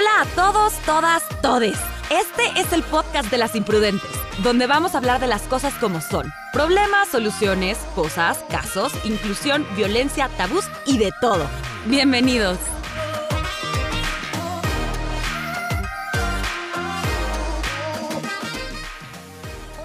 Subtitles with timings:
[0.00, 1.78] Hola a todos, todas, todes.
[2.08, 4.10] Este es el podcast de las imprudentes,
[4.42, 6.32] donde vamos a hablar de las cosas como son.
[6.54, 11.46] Problemas, soluciones, cosas, casos, inclusión, violencia, tabús y de todo.
[11.84, 12.58] Bienvenidos.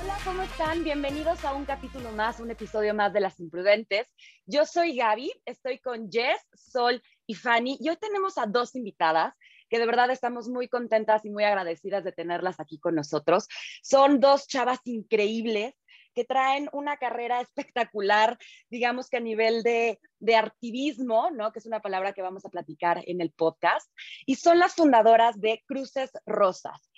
[0.02, 0.86] Hola, ¿cómo están?
[0.86, 4.08] Bienvenidos a un capítulo más, un episodio más de Las Imprudentes.
[4.46, 9.34] Yo soy Gaby, estoy con Jess, Sol y Fanny y hoy tenemos a dos invitadas
[9.76, 13.50] que de verdad estamos muy contentas y muy agradecidas de tenerlas aquí con nosotros.
[13.82, 15.76] Son dos chavas increíbles
[16.14, 18.38] que traen una carrera espectacular,
[18.70, 21.52] digamos que a nivel de, de activismo, ¿no?
[21.52, 23.92] que es una palabra que vamos a platicar en el podcast,
[24.26, 26.90] y son las fundadoras de Cruces Rosas.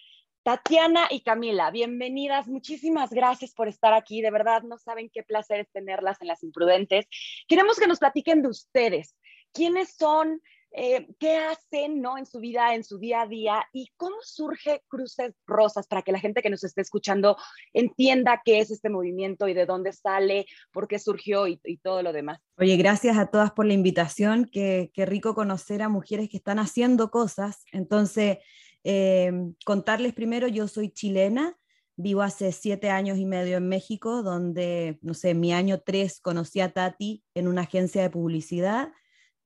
[0.43, 2.47] Tatiana y Camila, bienvenidas.
[2.47, 4.21] Muchísimas gracias por estar aquí.
[4.21, 7.07] De verdad, no saben qué placer es tenerlas en Las Imprudentes.
[7.47, 9.15] Queremos que nos platiquen de ustedes.
[9.51, 10.41] ¿Quiénes son?
[10.71, 12.17] Eh, qué hacen ¿no?
[12.17, 16.11] en su vida, en su día a día y cómo surge Cruces Rosas para que
[16.11, 17.37] la gente que nos esté escuchando
[17.73, 22.11] entienda qué es este movimiento y de dónde sale, por qué surgió y, todo lo
[22.11, 22.39] demás.
[22.57, 27.11] Oye, gracias a todas por la invitación, qué, rico conocer a mujeres que están haciendo
[27.11, 27.63] cosas.
[27.71, 28.39] Entonces,
[28.83, 29.31] eh,
[29.65, 31.57] contarles primero, yo soy chilena.
[31.95, 36.59] Vivo hace siete años y medio en México, donde, no sé, mi año tres conocí
[36.59, 38.89] a Tati en una agencia de publicidad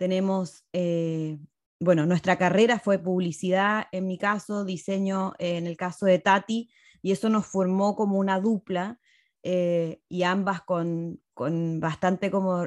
[0.01, 1.37] tenemos, eh,
[1.79, 6.71] bueno, nuestra carrera fue publicidad, en mi caso, diseño eh, en el caso de Tati,
[7.03, 8.99] y eso nos formó como una dupla
[9.43, 12.65] eh, y ambas con, con bastante, como,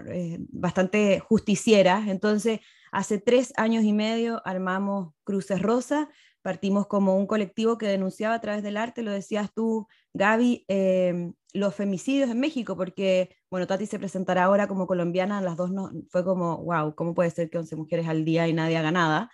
[0.51, 2.07] bastante justicieras.
[2.07, 2.61] Entonces,
[2.93, 6.09] hace tres años y medio armamos Cruces Rosa,
[6.41, 10.67] partimos como un colectivo que denunciaba a través del arte, lo decías tú, Gaby,
[11.55, 15.91] los femicidios en México, porque bueno, Tati se presentará ahora como colombiana, las dos no,
[16.11, 19.31] fue como, wow, ¿cómo puede ser que 11 mujeres al día y nadie haga nada?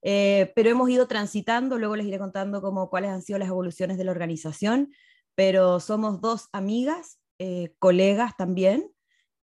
[0.00, 3.98] Eh, pero hemos ido transitando, luego les iré contando cómo, cuáles han sido las evoluciones
[3.98, 4.92] de la organización,
[5.34, 8.90] pero somos dos amigas, eh, colegas también,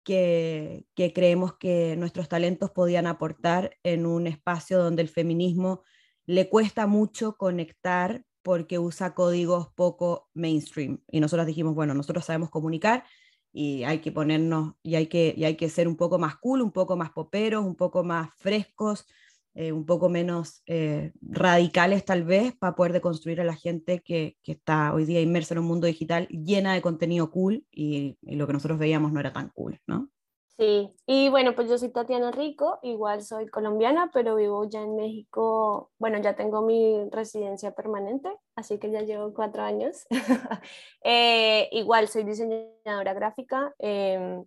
[0.05, 5.83] que, que, creemos que nuestros talentos podían aportar en un espacio donde el feminismo
[6.25, 11.01] le cuesta mucho conectar porque usa códigos poco mainstream.
[11.09, 13.05] Y nosotros dijimos, bueno, nosotros sabemos comunicar
[13.51, 16.61] y hay que ponernos, y hay que, y hay que ser un poco más cool,
[16.61, 19.07] un poco más poperos, un poco más frescos,
[19.53, 24.37] eh, un poco menos eh, radicales tal vez, para poder deconstruir a la gente que,
[24.41, 28.35] que, está hoy día inmersa en un mundo digital llena de contenido cool y, y
[28.35, 30.09] lo que nosotros veíamos no era tan cool, ¿no?
[30.57, 34.95] Sí, y bueno, pues yo soy Tatiana Rico, igual soy colombiana, pero vivo ya en
[34.95, 40.05] México, bueno, ya tengo mi residencia permanente, así que ya llevo cuatro años.
[41.05, 44.45] Eh, igual soy diseñadora gráfica em,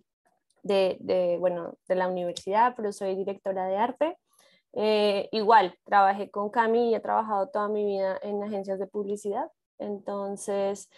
[0.62, 4.18] de, de, bueno, de la universidad, pero soy directora de arte.
[4.72, 9.50] Eh, igual, trabajé con Cami y he trabajado toda mi vida en agencias de publicidad,
[9.78, 10.88] entonces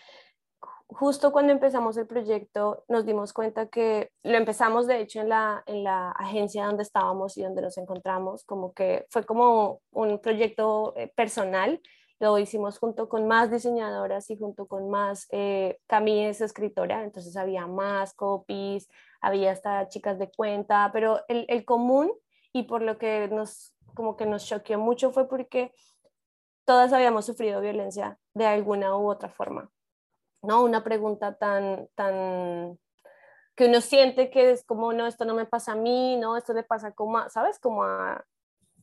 [0.88, 5.62] justo cuando empezamos el proyecto nos dimos cuenta que lo empezamos de hecho en la,
[5.66, 10.94] en la agencia donde estábamos y donde nos encontramos, como que fue como un proyecto
[10.96, 11.80] eh, personal,
[12.20, 17.36] lo hicimos junto con más diseñadoras y junto con más, eh, Camille es escritora, entonces
[17.36, 18.88] había más copies,
[19.20, 22.10] había hasta chicas de cuenta, pero el, el común
[22.52, 25.72] y por lo que nos, como que nos choqueó mucho fue porque
[26.64, 29.70] todas habíamos sufrido violencia de alguna u otra forma.
[30.42, 30.62] ¿No?
[30.62, 32.78] Una pregunta tan, tan,
[33.54, 36.52] que uno siente que es como, no, esto no me pasa a mí, no, esto
[36.52, 37.58] le pasa como, a, ¿sabes?
[37.58, 38.24] Como a,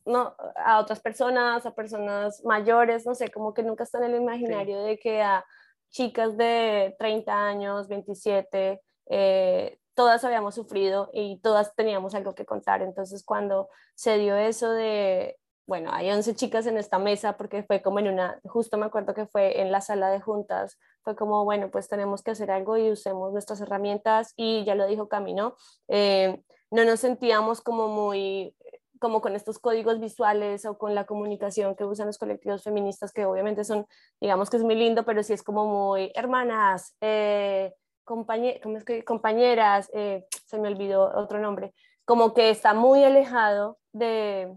[0.04, 4.22] no, a otras personas, a personas mayores, no sé, como que nunca está en el
[4.22, 5.44] imaginario de que a
[5.90, 12.82] chicas de 30 años, 27, eh, todas habíamos sufrido y todas teníamos algo que contar.
[12.82, 17.82] Entonces, cuando se dio eso de, bueno, hay 11 chicas en esta mesa porque fue
[17.82, 21.44] como en una, justo me acuerdo que fue en la sala de juntas, fue como,
[21.44, 25.56] bueno, pues tenemos que hacer algo y usemos nuestras herramientas y ya lo dijo Camino,
[25.88, 28.54] eh, no nos sentíamos como muy
[28.98, 33.26] como con estos códigos visuales o con la comunicación que usan los colectivos feministas, que
[33.26, 33.86] obviamente son,
[34.20, 37.74] digamos que es muy lindo, pero sí es como muy hermanas, eh,
[38.08, 39.04] es que?
[39.04, 41.74] compañeras, eh, se me olvidó otro nombre,
[42.04, 44.52] como que está muy alejado de,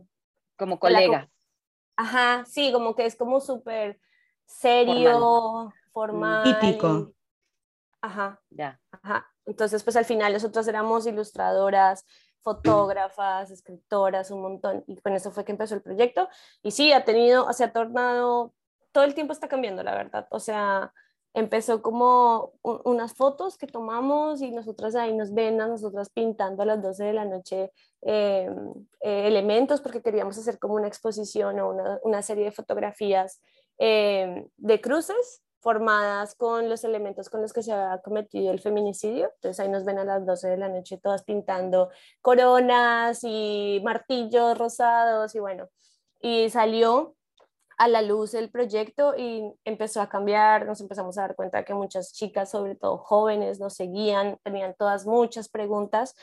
[0.59, 1.27] como colega.
[1.95, 3.99] Ajá, sí, como que es como súper
[4.45, 6.43] serio, formal.
[6.43, 7.13] Típico.
[8.01, 8.39] Ajá.
[8.51, 8.79] Ya.
[8.91, 9.27] Ajá.
[9.45, 12.05] Entonces, pues al final nosotros éramos ilustradoras,
[12.41, 14.83] fotógrafas, escritoras, un montón.
[14.87, 16.29] Y con eso fue que empezó el proyecto.
[16.61, 18.53] Y sí, ha tenido, o sea, ha tornado,
[18.91, 20.27] todo el tiempo está cambiando, la verdad.
[20.29, 20.93] O sea,
[21.33, 26.65] empezó como unas fotos que tomamos y nosotras ahí nos ven a nosotras pintando a
[26.65, 27.71] las 12 de la noche
[28.01, 28.49] eh,
[29.01, 33.41] eh, elementos porque queríamos hacer como una exposición o una, una serie de fotografías
[33.77, 39.31] eh, de cruces formadas con los elementos con los que se había cometido el feminicidio.
[39.35, 41.89] Entonces ahí nos ven a las 12 de la noche todas pintando
[42.21, 45.67] coronas y martillos rosados y bueno,
[46.21, 47.15] y salió
[47.79, 51.73] a la luz el proyecto y empezó a cambiar, nos empezamos a dar cuenta que
[51.73, 56.13] muchas chicas, sobre todo jóvenes, nos seguían, tenían todas muchas preguntas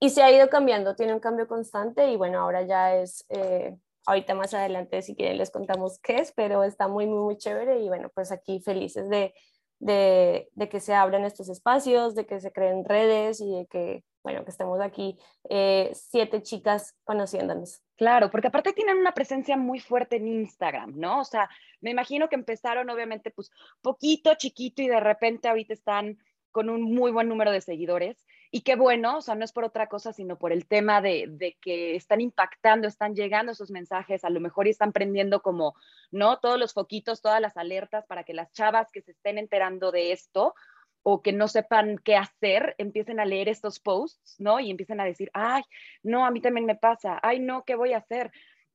[0.00, 3.76] y se ha ido cambiando, tiene un cambio constante y bueno, ahora ya es, eh,
[4.06, 7.80] ahorita más adelante si quieren les contamos qué es, pero está muy, muy, muy chévere
[7.80, 9.34] y bueno, pues aquí felices de,
[9.80, 14.02] de, de que se abran estos espacios, de que se creen redes y de que
[14.22, 17.82] bueno, que estemos aquí eh, siete chicas conociéndonos.
[17.96, 21.20] Claro, porque aparte tienen una presencia muy fuerte en Instagram, ¿no?
[21.20, 21.48] O sea,
[21.80, 26.18] me imagino que empezaron obviamente pues poquito, chiquito y de repente ahorita están
[26.52, 28.24] con un muy buen número de seguidores.
[28.54, 31.24] Y qué bueno, o sea, no es por otra cosa, sino por el tema de,
[31.26, 35.74] de, que están impactando, están llegando esos mensajes, a lo mejor y están prendiendo como,
[36.10, 36.38] ¿no?
[36.38, 40.12] Todos los foquitos, todas las alertas para que las chavas que se estén enterando de
[40.12, 40.54] esto,
[41.02, 44.60] o que no sepan qué hacer, empiecen a leer estos posts, ¿no?
[44.60, 45.62] Y empiecen a decir, ay,
[46.02, 48.30] no, a mí también me pasa, ay, no, ¿qué voy a hacer?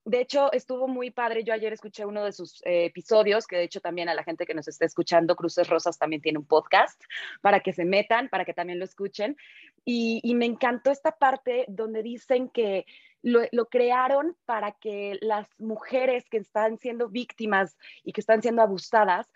[0.08, 1.44] De hecho, estuvo muy padre.
[1.44, 4.46] Yo ayer escuché uno de sus eh, episodios, que de hecho también a la gente
[4.46, 7.02] que nos está escuchando, Cruces Rosas también tiene un podcast
[7.42, 9.36] para que se metan, para que también lo escuchen.
[9.84, 12.86] Y, me encantó esta parte donde dicen que
[13.22, 18.62] lo, lo, crearon para que las mujeres que están siendo víctimas y que están siendo
[18.62, 19.28] abusadas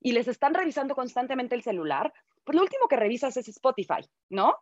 [0.00, 2.12] y les están revisando constantemente el celular,
[2.48, 4.56] pues lo último que revisas es Spotify, ¿no?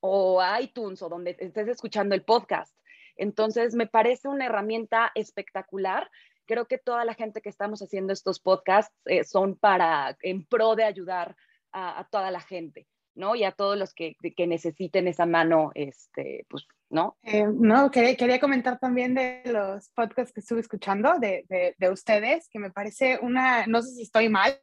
[0.00, 2.76] O iTunes o donde estés escuchando el podcast.
[3.16, 6.10] Entonces, me parece una herramienta espectacular.
[6.44, 10.76] Creo que toda la gente que estamos haciendo estos podcasts eh, son para, en pro
[10.76, 11.36] de ayudar
[11.72, 12.86] a, toda la gente,
[13.16, 13.34] ¿no?
[13.34, 17.16] Y a todos los que, que necesiten esa mano, este, pues, ¿no?
[17.24, 21.90] Eh, no, quería, quería, comentar también de los podcasts que estuve escuchando de, de, de,
[21.90, 24.60] ustedes, que me parece una, no sé si estoy mal,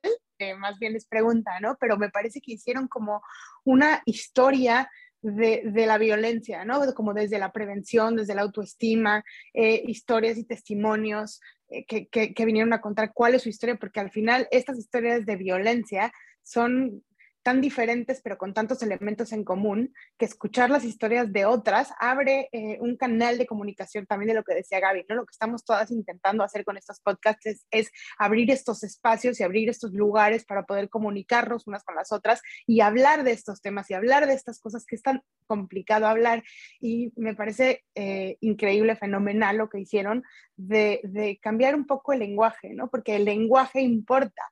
[0.58, 1.78] más bien les pregunta, ¿no?
[1.80, 3.22] Pero me parece que hicieron como
[3.64, 4.90] una historia
[5.22, 6.82] de, de, la violencia, ¿no?
[6.94, 9.24] Como desde la prevención, desde la autoestima,
[9.54, 11.40] eh, historias y testimonios
[11.70, 15.26] eh, que, que, vinieron a contar cuál es su historia, porque al final estas historias
[15.26, 16.12] de violencia
[16.42, 17.04] son
[17.44, 22.50] tan diferentes pero con tantos elementos en común, que escuchar las historias de otras abre
[22.52, 25.16] eh, un canal de comunicación también de lo que decía Gaby, ¿no?
[25.16, 29.70] Lo que estamos todas intentando hacer con estos podcasts es, abrir estos espacios y abrir
[29.70, 33.94] estos lugares para poder comunicarnos unas con las otras y hablar de estos temas y
[33.94, 36.44] hablar de estas cosas que es tan complicado hablar.
[36.80, 40.24] Y me parece eh, increíble, fenomenal lo que hicieron
[40.56, 42.90] de, de cambiar un poco el lenguaje, ¿no?
[42.90, 44.44] Porque el lenguaje importa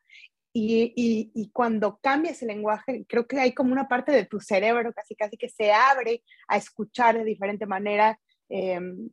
[0.54, 4.92] y, y, cuando cambias el lenguaje, creo que hay como una parte de tu cerebro
[4.94, 8.20] casi casi que se abre a escuchar de diferente manera
[8.50, 9.10] em,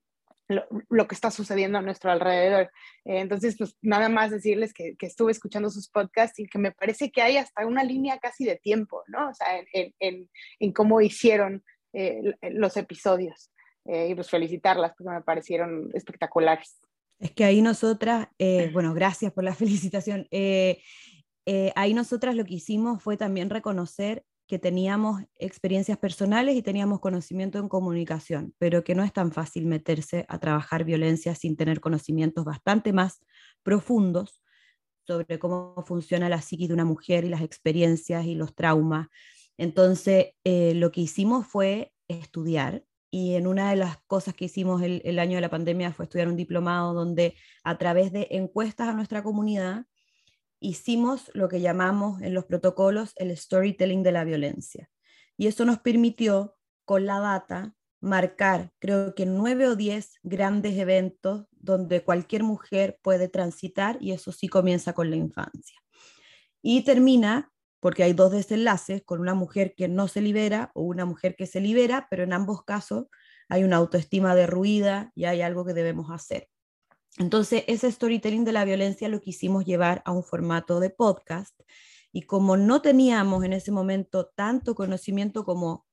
[0.49, 2.73] lo, lo, que está sucediendo a nuestro alrededor.
[3.05, 6.73] Eh, entonces, pues nada más decirles que, que, estuve escuchando sus podcasts y que me
[6.73, 9.29] parece que hay hasta una línea casi de tiempo, ¿no?
[9.29, 11.63] O sea, en, en, en cómo hicieron
[11.93, 13.53] eh, los episodios.
[13.85, 16.81] Eh, y pues felicitarlas porque me parecieron espectaculares.
[17.21, 18.29] Es que ahí nosotras,
[18.73, 20.27] bueno, gracias por la felicitación.
[21.51, 27.01] Eh, ahí nosotras lo que hicimos fue también reconocer que teníamos experiencias personales y teníamos
[27.01, 31.81] conocimiento en comunicación, pero que no es tan fácil meterse a trabajar violencia sin tener
[31.81, 33.25] conocimientos bastante más
[33.63, 34.43] profundos
[35.07, 39.09] sobre cómo funciona la psiquis de una mujer y las experiencias y los traumas.
[39.57, 44.83] Entonces, eh, lo que hicimos fue estudiar y en una de las cosas que hicimos
[44.83, 48.89] el, el año de la pandemia fue estudiar un diplomado donde a través de encuestas
[48.89, 49.87] a nuestra comunidad
[50.61, 54.91] hicimos lo que llamamos en los protocolos el storytelling de la violencia.
[55.37, 61.47] Y eso nos permitió, con la data, marcar, creo que nueve o diez grandes eventos
[61.51, 65.79] donde cualquier mujer puede transitar y eso sí comienza con la infancia.
[66.63, 71.05] Y termina, porque hay dos desenlaces, con una mujer que no se libera o una
[71.05, 73.07] mujer que se libera, pero en ambos casos
[73.49, 76.49] hay una autoestima derruida y hay algo que debemos hacer.
[77.19, 81.59] Entonces, ese storytelling de la violencia lo quisimos llevar a un formato de podcast
[82.13, 85.85] y como no teníamos en ese momento tanto conocimiento como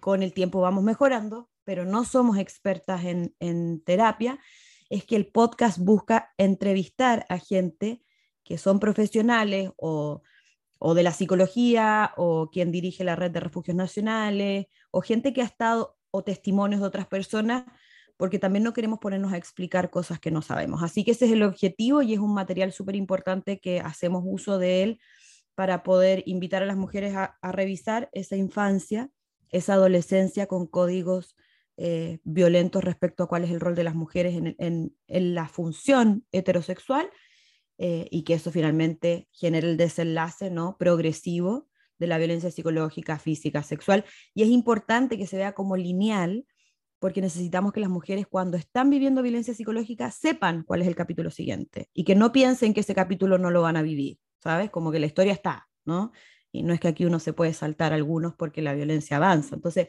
[0.00, 4.40] con el tiempo vamos mejorando, pero no somos expertas en, terapia,
[4.88, 8.02] es que el podcast busca entrevistar a gente
[8.42, 10.22] que son profesionales o,
[10.78, 15.42] o de la psicología o quien dirige la red de refugios nacionales o gente que
[15.42, 17.64] ha estado o testimonios de otras personas
[18.16, 20.82] porque también no queremos ponernos a explicar cosas que no sabemos.
[20.82, 24.58] Así que ese es el objetivo y es un material súper importante que hacemos uso
[24.58, 25.00] de él
[25.54, 29.10] para poder invitar a las mujeres a, revisar esa infancia,
[29.50, 31.36] esa adolescencia con códigos
[31.76, 37.10] eh, violentos respecto a cuál es el rol de las mujeres en, la función heterosexual
[37.78, 40.76] eh, y que eso finalmente genere el desenlace ¿no?
[40.78, 44.04] progresivo de la violencia psicológica, física, sexual.
[44.34, 46.46] Y es importante que se vea como lineal
[47.02, 51.32] porque necesitamos que las mujeres cuando están viviendo violencia psicológica sepan cuál es el capítulo
[51.32, 54.70] siguiente y que no piensen que ese capítulo no lo van a vivir, ¿sabes?
[54.70, 56.12] Como que la historia está, ¿no?
[56.52, 59.56] Y no es que aquí uno se puede saltar algunos porque la violencia avanza.
[59.56, 59.88] Entonces,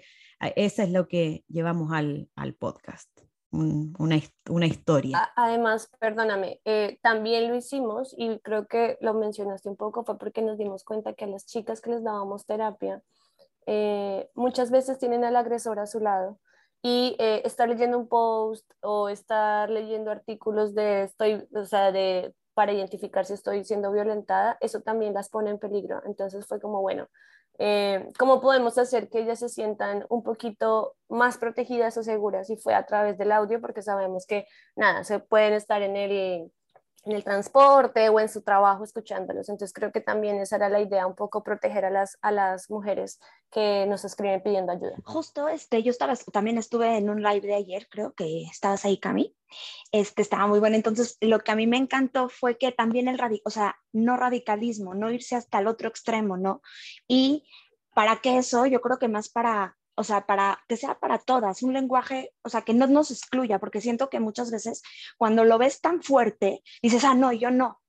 [0.56, 3.12] esa es lo que llevamos al, al podcast
[3.52, 5.32] una, una, historia.
[5.36, 10.42] Además, perdóname, eh, también lo hicimos y creo que lo mencionaste un poco, fue porque
[10.42, 13.04] nos dimos cuenta que a las chicas que les dábamos terapia
[13.68, 16.40] eh, muchas veces tienen al agresor a su lado
[16.84, 22.36] y eh, estar leyendo un post o estar leyendo artículos de estoy, o sea, de
[22.54, 26.04] para identificar si estoy siendo violentada, eso también las pone en peligro.
[26.06, 27.08] Entonces fue como, bueno,
[27.60, 32.50] eh, ¿Cómo podemos hacer que ellas se sientan un poquito más protegidas o seguras?
[32.50, 36.52] Y fue a través del audio, porque sabemos que, nada, se pueden estar en el,
[37.06, 39.50] en el transporte o en su trabajo escuchándolos.
[39.50, 42.70] Entonces creo que también esa era la idea, un poco proteger a las, a las
[42.70, 43.20] mujeres
[43.52, 44.96] que nos escriben pidiendo ayuda.
[45.04, 48.98] Justo, este, yo estaba, también estuve en un live de ayer, creo que estabas ahí,
[48.98, 49.36] Cami.
[49.92, 50.76] Este, estaba muy bueno.
[50.76, 54.96] Entonces, lo que a mí me encantó fue que también el, o sea, no radicalismo,
[54.96, 56.62] no irse hasta el otro extremo, ¿no?
[57.08, 57.48] Y
[57.94, 61.64] para que eso, yo creo que más para o sea, para que sea para todas,
[61.64, 64.82] un lenguaje, o sea, que no nos excluya, porque siento que muchas veces
[65.18, 67.82] cuando lo ves tan fuerte, dices, ah, no, yo no.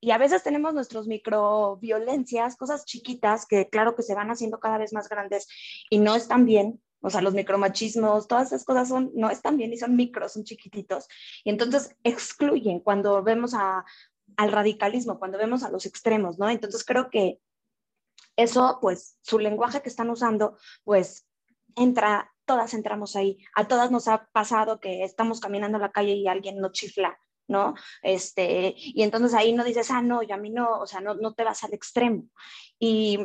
[0.00, 4.78] Y a veces tenemos nuestros microviolencias, cosas chiquitas que claro que se van haciendo cada
[4.78, 5.46] vez más grandes
[5.88, 9.72] y no están bien, o sea, los micromachismos, todas esas cosas son, no están bien
[9.72, 11.06] y son micros, son chiquititos.
[11.44, 16.48] Y entonces excluyen cuando vemos al radicalismo, cuando vemos a los extremos, ¿no?
[16.48, 17.38] Entonces creo que
[18.36, 21.26] eso, pues, su lenguaje que están usando, pues,
[21.76, 23.38] entra, todas entramos ahí.
[23.54, 27.18] A todas nos ha pasado que estamos caminando en la calle y alguien nos chifla,
[27.48, 27.74] ¿no?
[28.02, 31.14] Este, y entonces ahí no dices, ah, no, y a mí no, o sea, no,
[31.14, 32.24] no te vas al extremo.
[32.78, 33.18] Y,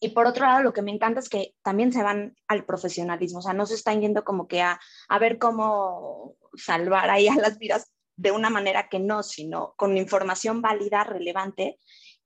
[0.00, 3.38] y por otro lado, lo que me encanta es que también se van al profesionalismo,
[3.38, 4.78] o sea, no se están yendo como que a,
[5.08, 9.96] a ver cómo salvar ahí a las vidas de una manera que no, sino con
[9.96, 11.78] información válida, relevante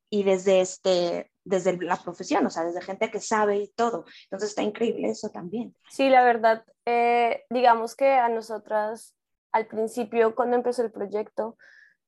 [0.09, 4.05] y desde, este, desde la profesión, o sea, desde gente que sabe y todo.
[4.23, 5.75] Entonces está increíble eso también.
[5.89, 9.15] Sí, la verdad, eh, digamos que a nosotras
[9.51, 11.57] al principio, cuando empezó el proyecto,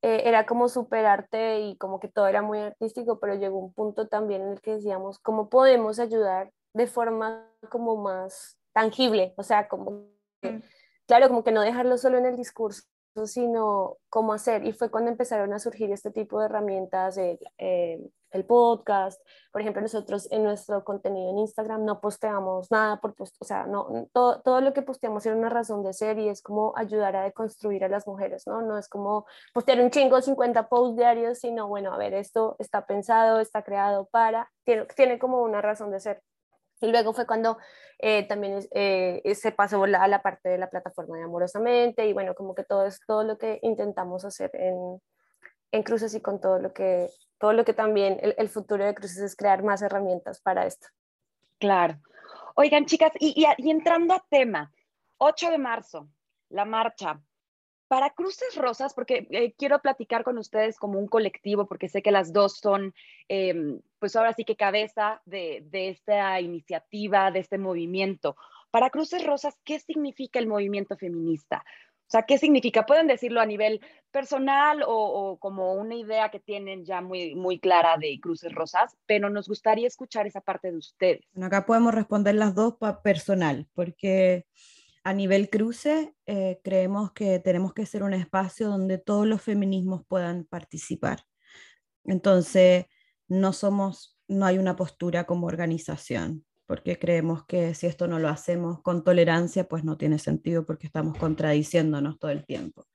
[0.01, 4.07] eh, era como superarte y como que todo era muy artístico, pero llegó un punto
[4.07, 9.33] también en el que decíamos, ¿cómo podemos ayudar de forma como más tangible?
[9.37, 10.09] O sea, como,
[10.41, 10.57] mm.
[11.05, 12.83] claro, como que no dejarlo solo en el discurso,
[13.25, 14.65] sino cómo hacer.
[14.65, 17.99] Y fue cuando empezaron a surgir este tipo de herramientas, el, eh,
[18.33, 19.21] el podcast.
[19.51, 23.65] Por ejemplo, nosotros en nuestro contenido en Instagram no posteamos nada por post, o sea,
[23.65, 27.15] no, todo, todo, lo que posteamos era una razón de ser y es como ayudar
[27.15, 28.61] a deconstruir a las mujeres, ¿no?
[28.61, 32.85] No es como postear un chingo 50 posts diarios, sino, bueno, a ver, esto está
[32.85, 36.21] pensado, está creado para, tiene, tiene como una razón de ser.
[36.83, 37.57] Y luego fue cuando
[37.97, 42.35] eh, también eh, se pasó a la parte de la plataforma de Amorosamente y bueno,
[42.35, 45.01] como que todo es todo lo que intentamos hacer en,
[45.71, 47.09] en Cruces y con todo lo que,
[47.39, 50.87] todo lo que también el, el, futuro de Cruces es crear más herramientas para esto.
[51.57, 51.95] Claro.
[52.55, 54.69] Oigan, chicas, y, y, y entrando a tema,
[55.19, 56.09] 8 de marzo,
[56.49, 57.21] la marcha.
[57.87, 62.11] Para Cruces Rosas, porque eh, quiero platicar con ustedes como un colectivo, porque sé que
[62.11, 62.93] las dos son,
[63.27, 68.35] em, pues ahora sí que cabeza de, de, esta iniciativa, de este movimiento.
[68.71, 71.63] Para Cruces Rosas, ¿qué significa el movimiento feminista?
[72.07, 72.85] O sea, ¿qué significa?
[72.85, 77.59] Pueden decirlo a nivel personal o, o, como una idea que tienen ya muy, muy
[77.59, 81.21] clara de Cruces Rosas, pero nos gustaría escuchar esa parte de ustedes.
[81.33, 84.45] Bueno, acá podemos responder las dos para personal, porque
[85.03, 90.03] a nivel cruce, eh, creemos que tenemos que ser un espacio donde todos los feminismos
[90.07, 91.23] puedan participar.
[92.05, 92.85] Entonces,
[93.27, 98.29] no somos, no hay una postura como organización, porque creemos que si esto no lo
[98.29, 102.87] hacemos con tolerancia, pues no tiene sentido porque estamos contradiciéndonos todo el tiempo.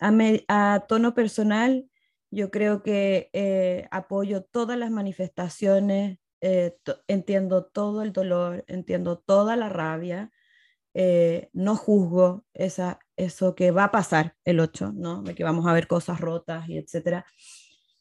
[0.00, 1.90] A, tono personal,
[2.30, 6.76] yo creo que eh, apoyo todas las manifestaciones, eh,
[7.08, 10.30] entiendo todo el dolor, entiendo toda la rabia,
[10.94, 15.22] eh, no juzgo esa, eso que va a pasar el 8, ¿no?
[15.22, 17.26] de que vamos a ver cosas rotas y etcétera.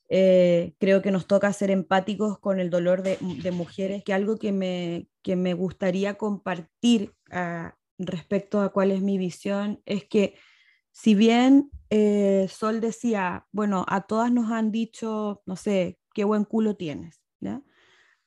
[0.10, 3.18] Eh, creo que nos toca ser empáticos con el dolor de,
[3.52, 9.18] mujeres, que algo que me, que me gustaría compartir ah, respecto a cuál es mi
[9.18, 10.36] visión es que
[10.92, 16.44] si bien eh, Sol decía, bueno, a todas nos han dicho, no sé, qué buen
[16.44, 17.22] culo tienes.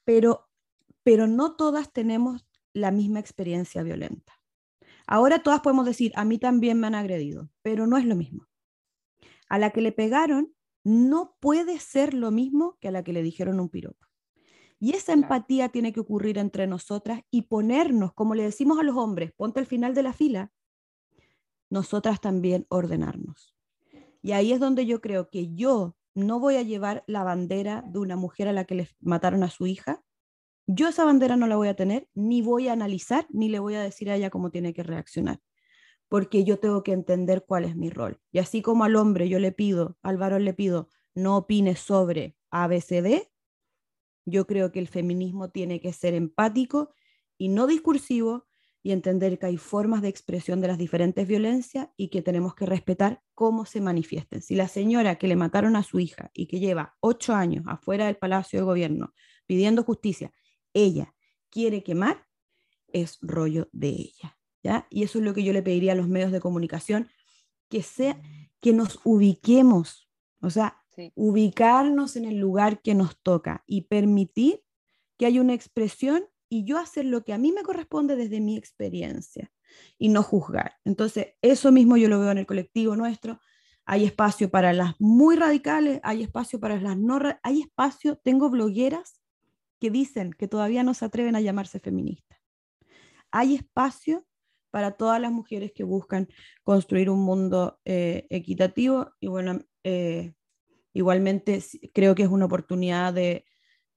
[0.05, 0.49] Pero,
[1.02, 4.39] pero no todas tenemos la misma experiencia violenta.
[5.11, 8.47] Ahora todas podemos decir, a mí también me han agredido, pero no es lo mismo.
[9.49, 13.25] A la que le pegaron no puede ser lo mismo que a la que le
[13.25, 14.07] dijeron un piropo.
[14.79, 18.97] Y esa empatía tiene que ocurrir entre nosotras y ponernos, como le decimos a los
[18.97, 20.52] hombres, ponte al final de la fila,
[21.71, 23.52] nosotras también ordenarnos.
[24.23, 27.99] Y ahí es donde yo creo que yo no voy a llevar la bandera de
[27.99, 30.05] una mujer a la que le mataron a su hija.
[30.72, 33.74] Yo esa bandera no la voy a tener, ni voy a analizar, ni le voy
[33.74, 35.40] a decir a ella cómo tiene que reaccionar,
[36.08, 38.20] porque yo tengo que entender cuál es mi rol.
[38.30, 42.36] Y así como al hombre yo le pido, al varón le pido, no opine sobre
[42.52, 43.32] ABCD,
[44.24, 46.94] yo creo que el feminismo tiene que ser empático
[47.36, 48.46] y no discursivo
[48.80, 52.66] y entender que hay formas de expresión de las diferentes violencias y que tenemos que
[52.66, 54.40] respetar cómo se manifiesten.
[54.40, 58.06] Si la señora que le mataron a su hija y que lleva ocho años afuera
[58.06, 59.12] del Palacio de Gobierno
[59.46, 60.30] pidiendo justicia,
[60.74, 61.14] ella
[61.50, 62.26] quiere quemar,
[62.88, 64.38] es rollo de ella.
[64.62, 64.86] ¿ya?
[64.90, 67.08] Y eso es lo que yo le pediría a los medios de comunicación,
[67.68, 68.20] que, sea,
[68.60, 70.08] que nos ubiquemos,
[70.40, 70.76] o sea,
[71.14, 74.62] ubicarnos en el lugar que nos toca y permitir
[75.16, 78.56] que haya una expresión y yo hacer lo que a mí me corresponde desde mi
[78.56, 79.52] experiencia
[79.98, 80.74] y no juzgar.
[80.84, 83.40] Entonces, eso mismo yo lo veo en el colectivo nuestro.
[83.86, 89.19] Hay espacio para las muy radicales, hay espacio para las no, hay espacio, tengo blogueras
[89.80, 92.38] que dicen que todavía no se atreven a llamarse feministas.
[93.30, 94.26] Hay espacio
[94.70, 96.28] para todas las mujeres que buscan
[96.62, 100.34] construir un mundo eh, equitativo y bueno, eh,
[100.92, 103.44] igualmente creo que es una oportunidad de,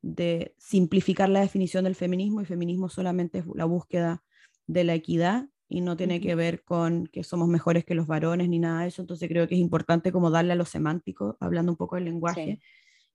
[0.01, 4.23] de simplificar la definición del feminismo y feminismo solamente es la búsqueda
[4.67, 8.49] de la equidad y no tiene que ver con que somos mejores que los varones
[8.49, 9.01] ni nada de eso.
[9.01, 12.59] Entonces creo que es importante como darle a lo semántico, hablando un poco del lenguaje,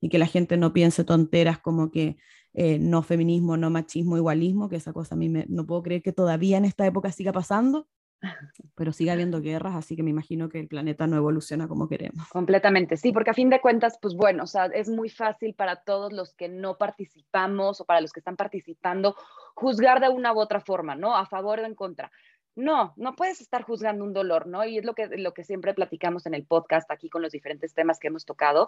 [0.01, 2.17] y que la gente no piense tonteras como que
[2.55, 6.03] eh, no feminismo, no machismo, igualismo, que esa cosa a mí me, no puedo creer
[6.03, 7.87] que todavía en esta época siga pasando,
[8.75, 12.29] pero sigue habiendo guerras, así que me imagino que el planeta no evoluciona como queremos.
[12.29, 15.77] Completamente, sí, porque a fin de cuentas, pues bueno, o sea, es muy fácil para
[15.77, 19.15] todos los que no participamos o para los que están participando
[19.55, 21.17] juzgar de una u otra forma, ¿no?
[21.17, 22.11] A favor o en contra.
[22.57, 24.65] No, no puedes estar juzgando un dolor, ¿no?
[24.65, 27.73] Y es lo que, lo que siempre platicamos en el podcast aquí con los diferentes
[27.73, 28.67] temas que hemos tocado.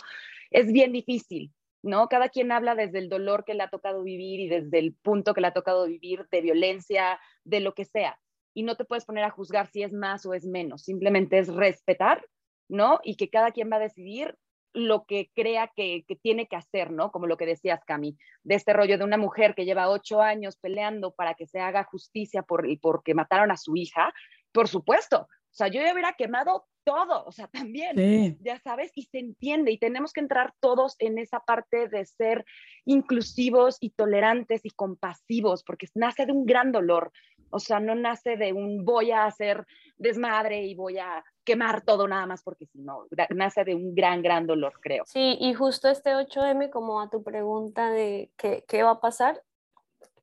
[0.52, 2.08] Es bien difícil, ¿no?
[2.08, 5.34] Cada quien habla desde el dolor que le ha tocado vivir y desde el punto
[5.34, 8.18] que le ha tocado vivir de violencia, de lo que sea
[8.54, 11.48] y no te puedes poner a juzgar si es más o es menos, simplemente es
[11.48, 12.24] respetar,
[12.68, 13.00] ¿no?
[13.04, 14.36] Y que cada quien va a decidir
[14.72, 17.10] lo que crea que, tiene que hacer, ¿no?
[17.10, 20.56] Como lo que decías, Cami, de este rollo de una mujer que lleva ocho años
[20.56, 24.12] peleando para que se haga justicia por, porque mataron a su hija,
[24.52, 25.28] por supuesto.
[25.50, 29.72] O sea, yo ya hubiera quemado todo, o sea, también, ya sabes, y se entiende,
[29.72, 32.44] y tenemos que entrar todos en esa parte de ser
[32.84, 37.12] inclusivos y tolerantes y compasivos, porque nace de un gran dolor,
[37.50, 39.66] o sea, no nace de un voy a hacer
[39.98, 44.22] desmadre y voy a quemar todo nada más porque si no, nace de un gran,
[44.22, 45.04] gran dolor, creo.
[45.06, 49.42] Sí, y justo este 8M, como a tu pregunta de qué, qué va a pasar,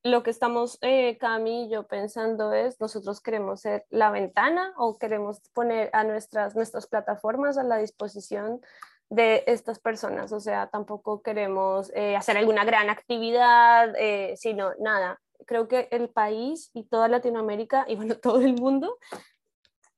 [0.07, 4.97] lo que estamos, eh, Cami y yo pensando es, nosotros queremos ser la ventana o
[4.97, 8.61] queremos poner a nuestras, nuestras plataformas a la disposición
[9.09, 15.21] de estas personas, o sea, tampoco queremos eh, hacer alguna gran actividad, eh, sino nada,
[15.45, 18.97] creo que el país y toda Latinoamérica y bueno, todo el mundo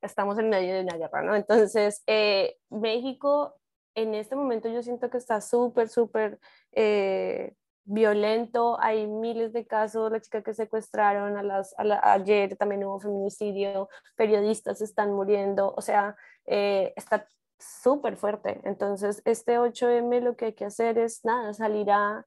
[0.02, 1.36] estamos en medio de una guerra, ¿no?
[1.36, 3.56] Entonces, eh, México
[3.96, 6.40] en este momento yo siento que está súper, súper
[6.72, 7.54] eh,
[7.90, 11.74] violento, hay miles de casos, la chica que secuestraron a las,
[12.04, 18.62] ayer también hubo feminicidio, periodistas están muriendo, o sea, eh, está súper fuerte.
[18.64, 22.26] Entonces, este 8M lo que hay que hacer es nada, salir a,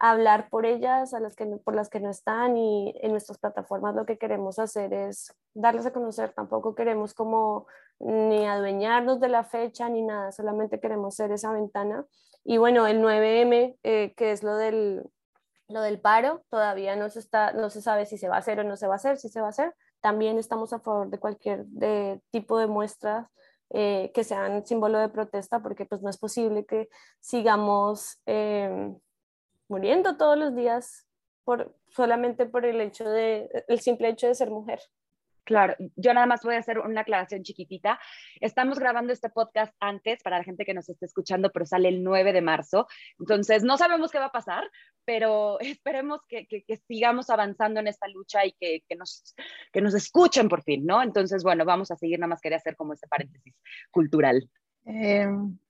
[0.00, 3.94] hablar por ellas, a las que, por las que no están y en nuestras plataformas
[3.94, 7.66] lo que queremos hacer es darles a conocer, tampoco queremos como
[8.00, 12.04] ni adueñarnos de la fecha ni nada, solamente queremos ser esa ventana.
[12.44, 15.02] Y bueno, el 9M, eh, que es lo del,
[15.68, 18.60] lo del paro, todavía no se, está, no se sabe si se va a hacer
[18.60, 19.74] o no se va a hacer, si se va a hacer.
[20.00, 23.26] También estamos a favor de cualquier de tipo de muestras
[23.70, 28.94] eh, que sean símbolo de protesta, porque pues no es posible que sigamos eh,
[29.68, 31.06] muriendo todos los días
[31.44, 34.80] por, solamente por el hecho de, el simple hecho de ser mujer.
[35.44, 38.00] Claro, yo nada más voy a hacer una aclaración chiquitita.
[38.40, 42.02] Estamos grabando este podcast antes para la gente que nos esté escuchando, pero sale el
[42.02, 42.86] 9 de marzo.
[43.18, 44.70] Entonces, no sabemos qué va a pasar,
[45.04, 49.34] pero esperemos que, que, sigamos avanzando en esta lucha y que, que, nos,
[49.72, 51.02] que nos escuchen por fin, ¿no?
[51.02, 53.54] Entonces, bueno, vamos a seguir, nada más quería hacer como ese paréntesis
[53.90, 54.48] cultural.
[54.86, 55.26] Eh,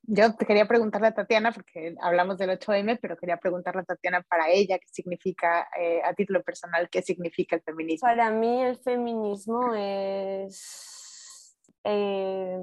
[0.07, 4.22] yo te quería preguntarle a Tatiana, porque hablamos del 8M, pero quería preguntarle a Tatiana
[4.22, 8.07] para ella qué significa, eh, a título personal, qué significa el feminismo.
[8.07, 11.57] Para mí el feminismo es...
[11.85, 12.59] Eh,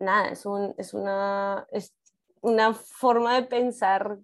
[0.00, 1.94] nada, es, un, es, una, es
[2.40, 4.18] una forma de pensar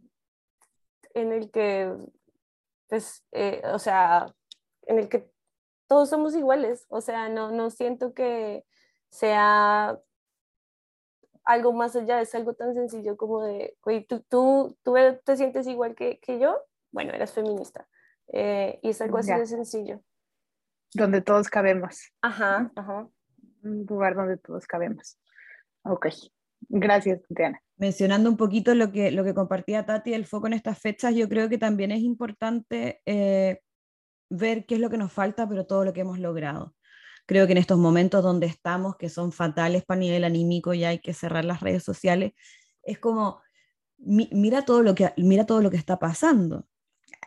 [1.15, 1.93] en el que,
[2.89, 4.27] pues, eh, o sea,
[4.83, 5.31] en el que
[5.87, 8.65] todos somos iguales, o sea, no, no siento que
[9.09, 10.01] sea
[11.45, 15.67] algo más allá, es algo tan sencillo como de, oye, ¿tú, tú, tú te sientes
[15.67, 16.59] igual que, que yo?
[16.91, 17.89] Bueno, eras feminista.
[18.33, 20.01] Eh, y es algo así de sencillo.
[20.95, 22.13] Donde todos cabemos.
[22.23, 23.09] Ajá, ajá.
[23.63, 25.19] Un lugar donde todos cabemos.
[25.83, 26.07] Ok.
[26.69, 27.61] Gracias, Tatiana.
[27.77, 31.29] Mencionando un poquito lo que, lo que compartía Tati, el foco en estas fechas, yo
[31.29, 33.61] creo que también es importante eh,
[34.31, 36.75] ver qué es lo que nos falta, pero todo lo que hemos logrado.
[37.27, 40.99] Creo que en estos momentos donde estamos, que son fatales para nivel anímico, ya hay
[40.99, 42.33] que cerrar las redes sociales,
[42.83, 43.41] es como,
[43.99, 46.67] mira, todo lo que, mira todo lo que está pasando.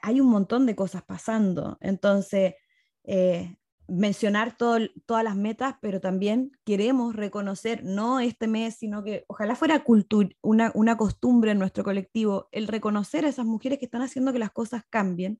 [0.01, 1.77] Hay un montón de cosas pasando.
[1.81, 2.53] Entonces,
[3.03, 3.55] eh,
[3.87, 9.83] mencionar todas las metas, pero también queremos reconocer, no este mes, sino que ojalá fuera
[10.41, 14.39] una, una costumbre en nuestro colectivo, el reconocer a esas mujeres que están haciendo que
[14.39, 15.39] las cosas cambien,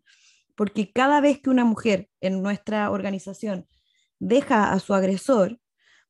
[0.56, 3.67] porque cada vez que una mujer en nuestra organización
[4.19, 5.60] deja a su agresor,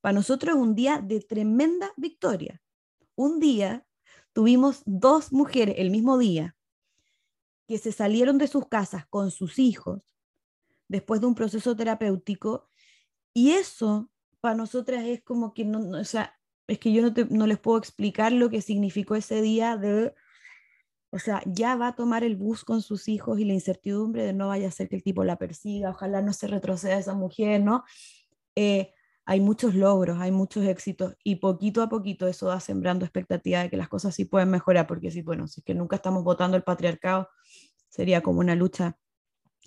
[0.02, 2.62] para nosotros es un día de tremenda victoria.
[3.16, 3.86] Un día
[4.34, 6.56] tuvimos dos mujeres el mismo día
[7.68, 10.02] que se salieron de sus casas con sus hijos
[10.88, 12.70] después de un proceso terapéutico.
[13.34, 17.48] Y eso para nosotras es como que no, o sea, es que yo no, no
[17.48, 20.14] les puedo explicar lo que significó ese día de,
[21.10, 24.34] o sea, ya va a tomar el bus con sus hijos y la incertidumbre de
[24.34, 27.62] no vaya a ser que el tipo la persiga, ojalá no se retroceda esa mujer,
[27.64, 27.84] ¿no?
[28.56, 28.94] Eh,
[29.26, 33.70] hay muchos logros, hay muchos éxitos y poquito a poquito eso va sembrando expectativa de
[33.70, 36.58] que las cosas sí pueden mejorar, porque si, bueno, si es que nunca estamos votando
[36.58, 37.30] el patriarcado,
[37.90, 38.98] sería como una lucha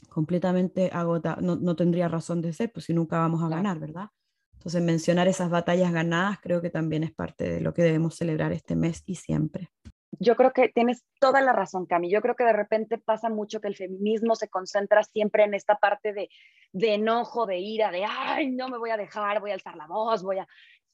[0.09, 4.09] completamente agotada, no, no, tendría razón de ser, pues si nunca vamos a ganar, ¿verdad?
[4.55, 8.53] Entonces mencionar esas batallas ganadas creo que también es parte de lo que debemos celebrar
[8.53, 9.71] este mes y siempre.
[10.19, 12.11] Yo creo que tienes toda la razón, Cami.
[12.11, 15.77] Yo creo que de repente pasa mucho que el feminismo se concentra siempre en esta
[15.77, 16.29] parte de,
[16.73, 19.87] de enojo, de ira, de, ay, no me voy a dejar, voy a alzar la
[19.87, 20.49] voz, voy a...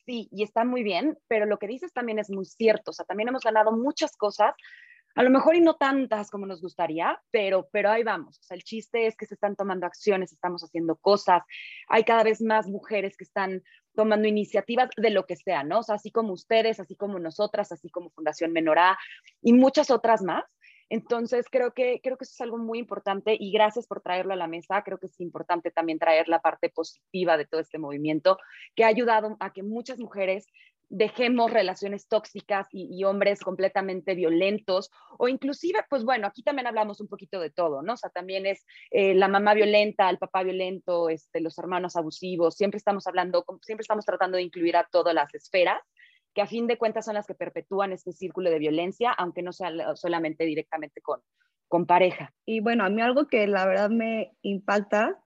[0.05, 2.91] Sí, y está muy bien, pero lo que dices también es muy cierto.
[2.93, 4.55] O sea, también hemos ganado muchas cosas
[5.17, 8.39] a lo mejor y no tantas como nos gustaría, pero, pero ahí vamos.
[8.39, 11.43] O sea, el chiste es que se están tomando acciones, estamos haciendo cosas,
[11.89, 13.63] hay cada vez más mujeres que están
[13.95, 15.79] tomando iniciativas de lo que sea, ¿no?
[15.79, 18.99] O sea, así como ustedes, así como nosotras, así como Fundación Menorá
[19.41, 20.45] y muchas otras más.
[20.89, 24.37] Entonces, creo que, creo que eso es algo muy importante y gracias por traerlo a
[24.37, 24.83] la mesa.
[24.83, 28.39] Creo que es importante también traer la parte positiva de todo este movimiento
[28.77, 30.47] que ha ayudado a que muchas mujeres
[30.89, 37.09] dejemos relaciones tóxicas y, hombres completamente violentos, o inclusive, pues bueno, aquí también hablamos un
[37.09, 37.95] poquito de todo, ¿no?
[37.95, 42.57] O sea, también es eh, la mamá violenta, el papá violento, este, los hermanos abusivos,
[42.57, 45.81] siempre estamos hablando, siempre estamos tratando de incluir a todas las esferas,
[46.35, 49.53] que a fin de cuentas son las que perpetúan este círculo de violencia, aunque no
[49.53, 51.21] sea solamente directamente con,
[51.69, 52.33] con pareja.
[52.45, 55.19] Y bueno, a mí algo que la verdad me impacta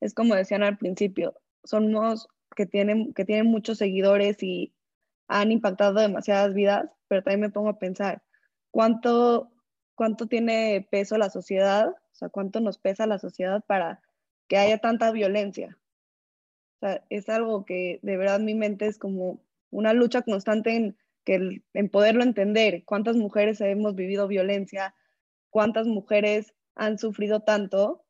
[0.00, 4.74] es como decían al principio, somos que tienen, que tienen muchos seguidores y
[5.28, 8.22] han impactado demasiadas vidas, pero también me pongo a pensar
[8.70, 9.50] cuánto,
[9.94, 14.00] cuánto tiene peso la sociedad, o sea, cuánto nos pesa la sociedad para
[14.48, 15.78] que haya tanta violencia.
[16.76, 20.96] O sea, es algo que de verdad mi mente es como una lucha constante en,
[21.24, 24.94] que en poderlo entender, cuántas mujeres hemos vivido violencia,
[25.50, 28.04] cuántas mujeres han sufrido tanto.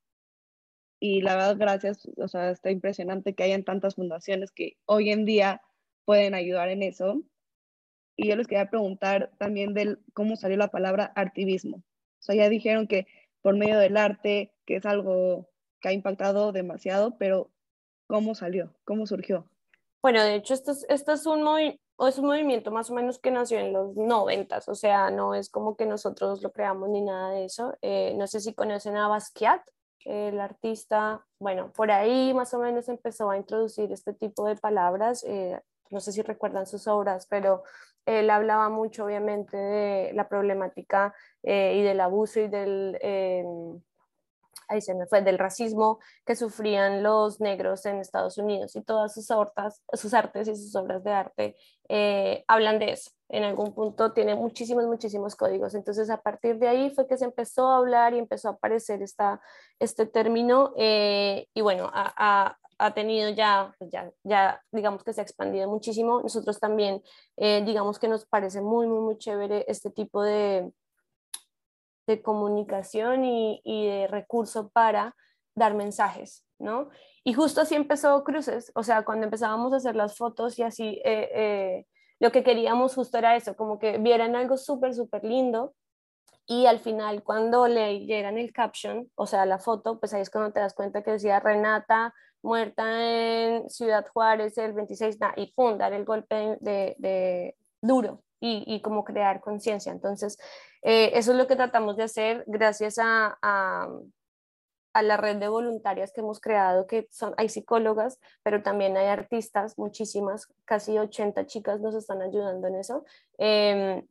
[1.00, 5.24] Y la verdad, gracias, o sea, está impresionante que hayan tantas fundaciones que hoy en
[5.24, 5.62] día
[6.06, 7.20] pueden ayudar en eso.
[8.16, 11.76] Y yo les quería preguntar también del cómo salió la palabra artivismo.
[11.76, 13.06] O sea, ya dijeron que
[13.42, 17.50] por medio del arte, que es algo que ha impactado demasiado, pero
[18.06, 18.74] ¿cómo salió?
[18.84, 19.50] ¿Cómo surgió?
[20.02, 21.46] Bueno, de hecho, esto es, esto es, un,
[22.08, 25.50] es un movimiento más o menos que nació en los noventas, o sea, no es
[25.50, 27.76] como que nosotros lo creamos ni nada de eso.
[27.82, 29.62] Eh, no sé si conocen a Basquiat,
[30.04, 35.24] el artista, bueno, por ahí más o menos empezó a introducir este tipo de palabras.
[35.24, 35.60] Eh,
[35.90, 37.62] no sé si recuerdan sus obras, pero
[38.06, 43.80] él hablaba mucho obviamente de la problemática eh, y del abuso y del, em,
[44.68, 49.14] ahí se me fue, del racismo que sufrían los negros en Estados Unidos y todas
[49.14, 49.28] sus,
[49.92, 51.56] sus artes y sus obras de arte
[51.88, 53.10] eh, hablan de eso.
[53.28, 55.74] En algún punto tiene muchísimos, muchísimos códigos.
[55.74, 59.02] Entonces, a partir de ahí fue que se empezó a hablar y empezó a aparecer
[59.02, 59.40] esta,
[59.80, 60.72] este término.
[60.76, 65.68] Eh, y bueno, a, ha tenido ya, pues ya, ya, digamos que se ha expandido
[65.68, 66.20] muchísimo.
[66.22, 67.02] Nosotros también,
[67.36, 70.70] eh, digamos que nos parece muy, muy, muy chévere este tipo de,
[72.06, 75.14] de comunicación y, y de recurso para
[75.54, 76.90] dar mensajes, ¿no?
[77.24, 81.00] Y justo así empezó Cruces, o sea, cuando empezábamos a hacer las fotos y así,
[81.04, 81.86] eh, eh,
[82.20, 85.74] lo que queríamos justo era eso, como que vieran algo súper, súper lindo
[86.46, 90.52] y al final cuando leyeran el caption, o sea, la foto, pues ahí es cuando
[90.52, 95.92] te das cuenta que decía Renata muerta en Ciudad Juárez el 26, y pum, dar
[95.92, 99.92] el golpe de, duro y, y, como crear conciencia.
[99.92, 100.38] Entonces,
[100.82, 103.88] eh, eso es lo que tratamos de hacer gracias a, a,
[104.92, 109.06] a, la red de voluntarias que hemos creado, que son, hay psicólogas, pero también hay
[109.06, 113.04] artistas, muchísimas, casi 80 chicas nos están ayudando en eso.
[113.38, 114.04] Eh,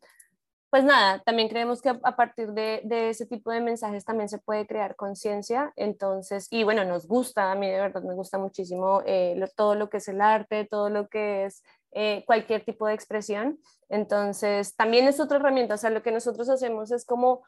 [0.75, 4.67] pues nada, también creemos que a partir de, ese tipo de mensajes también se puede
[4.67, 9.41] crear conciencia, entonces, y bueno, nos gusta, a mí de verdad me gusta muchísimo eh,
[9.55, 13.57] todo lo que es el arte, todo lo que es eh, cualquier tipo de expresión,
[13.87, 17.45] entonces también es otra herramienta, o sea, lo que nosotros hacemos es como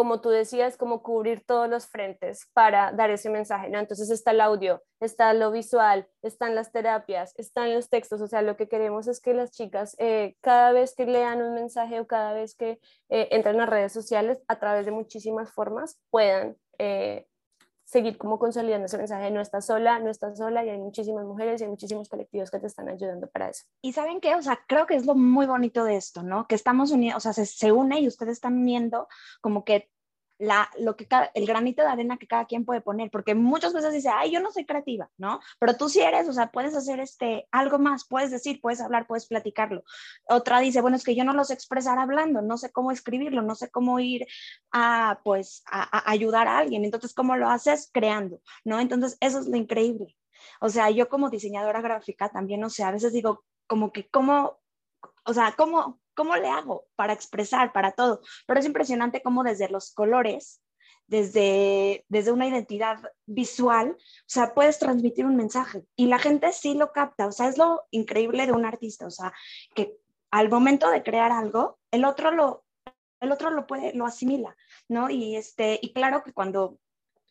[0.00, 3.78] como tú decías, como cubrir todos los frentes para dar ese mensaje, ¿no?
[3.78, 8.40] Entonces está el audio, está lo visual, están las terapias, están los textos, o sea,
[8.40, 12.06] lo que queremos es que las chicas eh, cada vez que lean un mensaje o
[12.06, 17.26] cada vez que eh, entran a redes sociales, a través de muchísimas formas, puedan eh,
[17.90, 21.60] seguir como consolidando ese mensaje, no estás sola, no estás sola, y hay muchísimas mujeres
[21.60, 23.64] y hay muchísimos colectivos que te están ayudando para eso.
[23.82, 26.46] Y saben qué, o sea, creo que es lo muy bonito de esto, ¿no?
[26.46, 29.08] Que estamos unidos, o sea, se, se une y ustedes están viendo
[29.40, 29.90] como que
[30.40, 33.92] la, lo que el granito de arena que cada quien puede poner, porque muchas veces
[33.92, 35.38] dice, ay, yo no soy creativa, ¿no?
[35.58, 39.06] Pero tú sí eres, o sea, puedes hacer este, algo más, puedes decir, puedes hablar,
[39.06, 39.84] puedes platicarlo.
[40.24, 43.42] Otra dice, bueno, es que yo no lo sé expresar hablando, no sé cómo escribirlo,
[43.42, 44.26] no sé cómo ir
[44.72, 46.86] a, pues, a, ayudar a alguien.
[46.86, 47.90] Entonces, ¿cómo lo haces?
[47.92, 48.80] Creando, ¿no?
[48.80, 50.16] Entonces, eso es lo increíble.
[50.62, 54.58] O sea, yo como diseñadora gráfica también, o sea, a veces digo, como que, ¿cómo,
[55.26, 58.20] o sea, cómo, ¿Cómo le hago para expresar, para todo?
[58.46, 60.60] Pero es impresionante cómo desde los colores,
[61.06, 66.74] desde, desde una identidad visual, o sea, puedes transmitir un mensaje y la gente sí
[66.74, 69.32] lo capta, o sea, es lo increíble de un artista, o sea,
[69.74, 69.96] que
[70.30, 72.64] al momento de crear algo, el otro lo,
[73.20, 74.56] el otro lo puede, lo asimila,
[74.88, 75.10] ¿no?
[75.10, 76.78] Y, este, y claro que cuando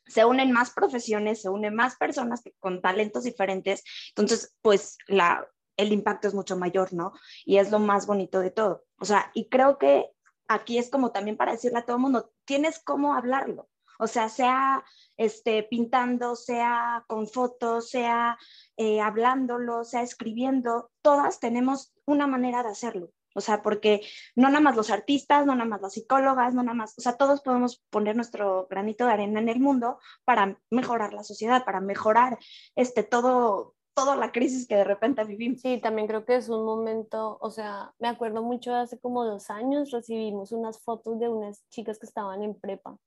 [0.05, 5.47] se unen más profesiones, se unen más personas con talentos diferentes, entonces, pues la,
[5.79, 7.13] el impacto es mucho mayor, ¿no?
[7.45, 8.83] Y es lo más bonito de todo.
[8.99, 10.11] O sea, y creo que
[10.47, 13.69] aquí es como también para decirle a todo el mundo, tienes cómo hablarlo.
[13.97, 14.83] O sea, sea
[15.17, 18.37] este, pintando, sea con fotos, sea
[18.77, 23.11] eh, hablándolo, sea escribiendo, todas tenemos una manera de hacerlo.
[23.35, 24.01] O sea, porque
[24.35, 27.15] no nada más los artistas, no nada más las psicólogas, no nada más, o sea,
[27.15, 31.79] todos podemos poner nuestro granito de arena en el mundo para mejorar la sociedad, para
[31.79, 32.39] mejorar
[32.75, 35.61] este todo, toda la crisis que de repente vivimos.
[35.61, 39.49] Sí, también creo que es un momento, o sea, me acuerdo mucho hace como dos
[39.49, 42.97] años recibimos unas fotos de unas chicas que estaban en prepa.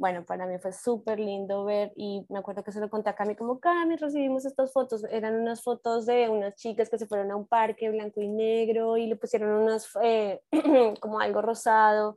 [0.00, 3.14] Bueno, para mí fue súper lindo ver y me acuerdo que se lo conté a
[3.14, 5.04] Cami como, Cami, recibimos estas fotos.
[5.04, 8.96] Eran unas fotos de unas chicas que se fueron a un parque blanco y negro
[8.96, 10.40] y le pusieron unas, eh,
[11.02, 12.16] como algo rosado.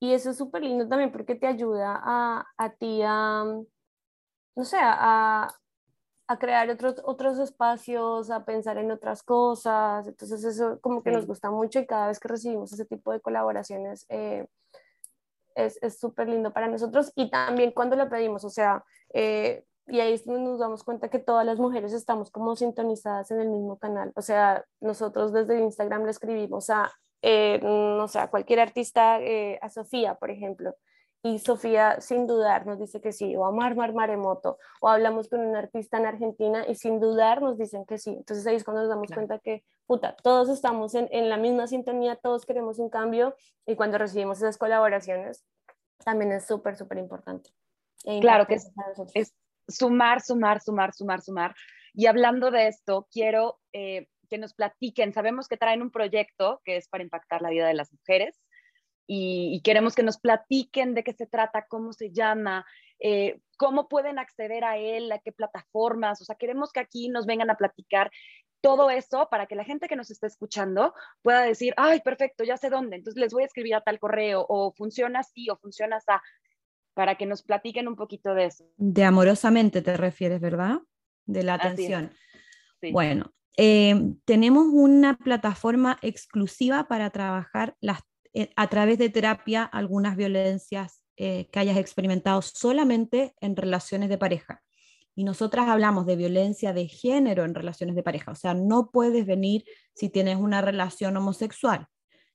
[0.00, 3.44] Y eso es súper lindo también porque te ayuda a, a ti a,
[4.56, 5.46] no sé, a,
[6.30, 10.06] a crear otros, otros espacios, a pensar en otras cosas.
[10.06, 13.20] Entonces eso como que nos gusta mucho y cada vez que recibimos ese tipo de
[13.20, 14.46] colaboraciones eh,
[15.56, 20.22] es súper lindo para nosotros y también cuando lo pedimos, o sea, eh, y ahí
[20.24, 24.12] nos damos cuenta que todas las mujeres estamos como sintonizadas en el mismo canal.
[24.14, 29.18] O sea, nosotros desde Instagram le escribimos a, eh, no sé, a cualquier artista,
[29.60, 30.76] a Sofía, por ejemplo,
[31.22, 35.28] y Sofía sin dudar nos dice que sí, o a Mar Mar Maremoto, o hablamos
[35.28, 38.10] con un artista en Argentina y sin dudar nos dicen que sí.
[38.10, 41.66] Entonces ahí es cuando nos damos cuenta que, puta, todos estamos en, en, la misma
[41.66, 43.34] sintonía, todos queremos un cambio
[43.66, 45.44] y cuando recibimos esas colaboraciones
[46.04, 47.50] también es súper, súper importante.
[48.04, 48.72] E claro que es,
[49.12, 49.34] es,
[49.68, 51.54] sumar, sumar, sumar, sumar, sumar.
[51.92, 56.78] Y hablando de esto, quiero eh, que nos platiquen, sabemos que traen un proyecto que
[56.78, 58.40] es para impactar la vida de las mujeres
[59.12, 62.64] y, queremos que nos platiquen de qué se trata, cómo se llama,
[63.00, 66.22] eh, cómo pueden acceder a él, a qué plataformas.
[66.22, 68.12] O sea, queremos que aquí nos vengan a platicar
[68.60, 72.56] todo eso para que la gente que nos está escuchando pueda decir, ay, perfecto, ya
[72.56, 75.96] sé dónde, entonces les voy a escribir a tal correo o funciona así o funciona
[75.96, 76.06] así,
[76.94, 78.64] para que nos platiquen un poquito de eso.
[78.76, 80.78] De amorosamente te refieres, ¿verdad?
[81.24, 82.12] De la atención.
[82.92, 88.02] Bueno, eh, tenemos una plataforma exclusiva para trabajar las
[88.56, 94.62] a través de terapia algunas violencias eh, que hayas experimentado solamente en relaciones de pareja.
[95.14, 99.26] Y nosotras hablamos de violencia de género en relaciones de pareja, o sea, no puedes
[99.26, 99.64] venir
[99.94, 101.88] si tienes una relación homosexual,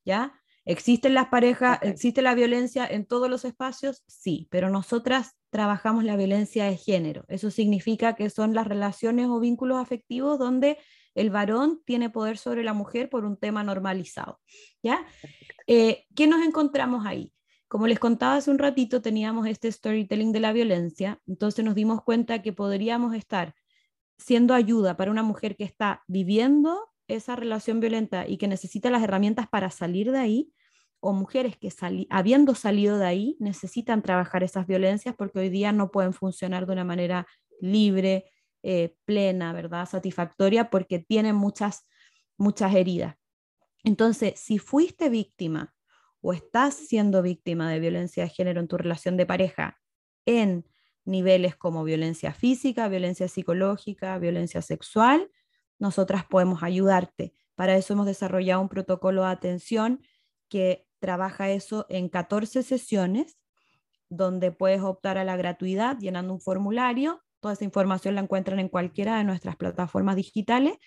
[0.06, 0.40] ¿ya?
[0.66, 4.04] ¿Existen las parejas, existe la violencia en todos los espacios?
[4.08, 7.24] Sí, pero nosotras trabajamos la violencia de género.
[7.28, 10.78] Eso significa que son las relaciones o vínculos afectivos donde
[11.16, 14.40] el varón tiene poder sobre la mujer por un tema normalizado.
[14.84, 15.06] ¿ya?
[15.66, 17.32] Eh, ¿Qué nos encontramos ahí?
[17.68, 22.04] Como les contaba hace un ratito, teníamos este storytelling de la violencia, entonces nos dimos
[22.04, 23.56] cuenta que podríamos estar
[24.18, 29.04] siendo ayuda para una mujer que está viviendo esa relación violenta y que necesita las
[29.04, 30.54] herramientas para salir de ahí,
[31.00, 31.70] o mujeres que
[32.10, 36.74] habiendo salido de ahí necesitan trabajar esas violencias porque hoy día no pueden funcionar de
[36.74, 37.28] una manera
[37.62, 38.26] libre,
[38.68, 39.88] eh, plena, ¿verdad?
[39.88, 41.86] Satisfactoria porque tienen muchas,
[42.36, 43.16] muchas heridas.
[43.84, 45.76] Entonces, si fuiste víctima
[46.20, 49.78] o estás siendo víctima de violencia de género en tu relación de pareja
[50.26, 50.66] en
[51.04, 55.30] niveles como violencia física, violencia psicológica, violencia sexual,
[55.78, 57.36] nosotras podemos ayudarte.
[57.54, 60.02] Para eso hemos desarrollado un protocolo de atención
[60.50, 63.38] que trabaja eso en 14 sesiones,
[64.10, 67.22] donde puedes optar a la gratuidad llenando un formulario.
[67.46, 70.80] Toda esa información la encuentran en cualquiera de nuestras plataformas digitales.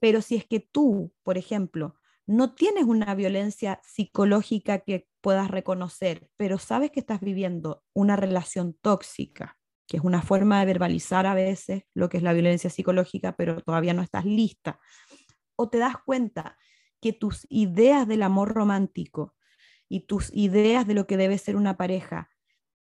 [0.00, 6.30] Pero si es que tú, por ejemplo, no tienes una violencia psicológica que puedas reconocer,
[6.38, 11.34] pero sabes que estás viviendo una relación tóxica, que es una forma de verbalizar a
[11.34, 14.80] veces lo que es la violencia psicológica, pero todavía no estás lista,
[15.54, 16.56] o te das cuenta
[17.02, 19.34] que tus ideas del amor romántico
[19.86, 22.30] y tus ideas de lo que debe ser una pareja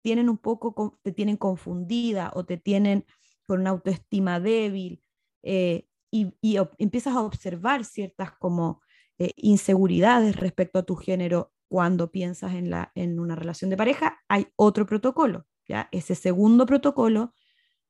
[0.01, 3.05] tienen un poco, te tienen confundida o te tienen
[3.45, 5.01] con una autoestima débil
[5.43, 6.33] eh, y,
[6.77, 8.81] empiezas a observar ciertas como
[9.17, 14.19] eh, inseguridades respecto a tu género cuando piensas en, la, en una relación de pareja,
[14.27, 15.45] hay otro protocolo.
[15.67, 15.87] ¿ya?
[15.91, 17.33] Ese segundo protocolo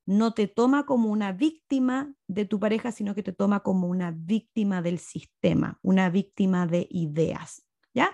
[0.06, 4.12] no te toma como una víctima de tu pareja, sino que te toma como una
[4.12, 7.66] víctima del sistema, una víctima de ideas.
[7.94, 8.12] ¿ya?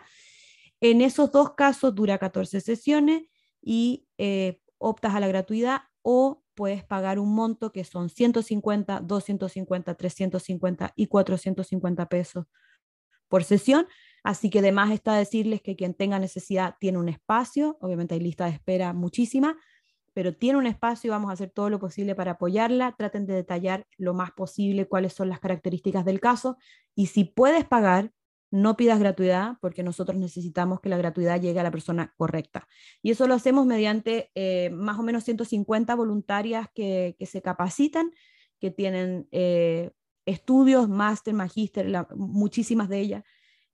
[0.82, 3.24] En esos dos casos dura 14 sesiones
[3.66, 9.96] y eh, optas a la gratuidad o puedes pagar un monto que son 150, 250,
[9.96, 12.46] 350 y 450 pesos
[13.28, 13.88] por sesión.
[14.24, 18.46] Así que además está decirles que quien tenga necesidad tiene un espacio, obviamente hay lista
[18.46, 19.58] de espera muchísima,
[20.14, 22.96] pero tiene un espacio y vamos a hacer todo lo posible para apoyarla.
[22.98, 26.58] Traten de detallar lo más posible cuáles son las características del caso
[26.96, 28.14] y si puedes pagar,
[28.56, 32.68] no pidas gratuidad porque nosotros necesitamos que la gratuidad llegue a la persona correcta.
[33.02, 38.12] Y eso lo hacemos mediante eh, más o menos 150 voluntarias que, se capacitan,
[38.60, 39.92] que tienen eh,
[40.26, 43.24] estudios, máster, magíster, muchísimas de ellas,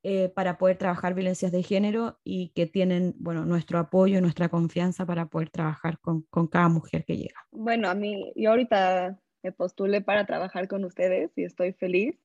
[0.01, 4.49] eh, para poder trabajar violencias de género y que tienen bueno, nuestro apoyo y nuestra
[4.49, 7.45] confianza para poder trabajar con, con cada mujer que llega.
[7.51, 12.15] Bueno, a mí, yo ahorita me postulé para trabajar con ustedes y estoy feliz.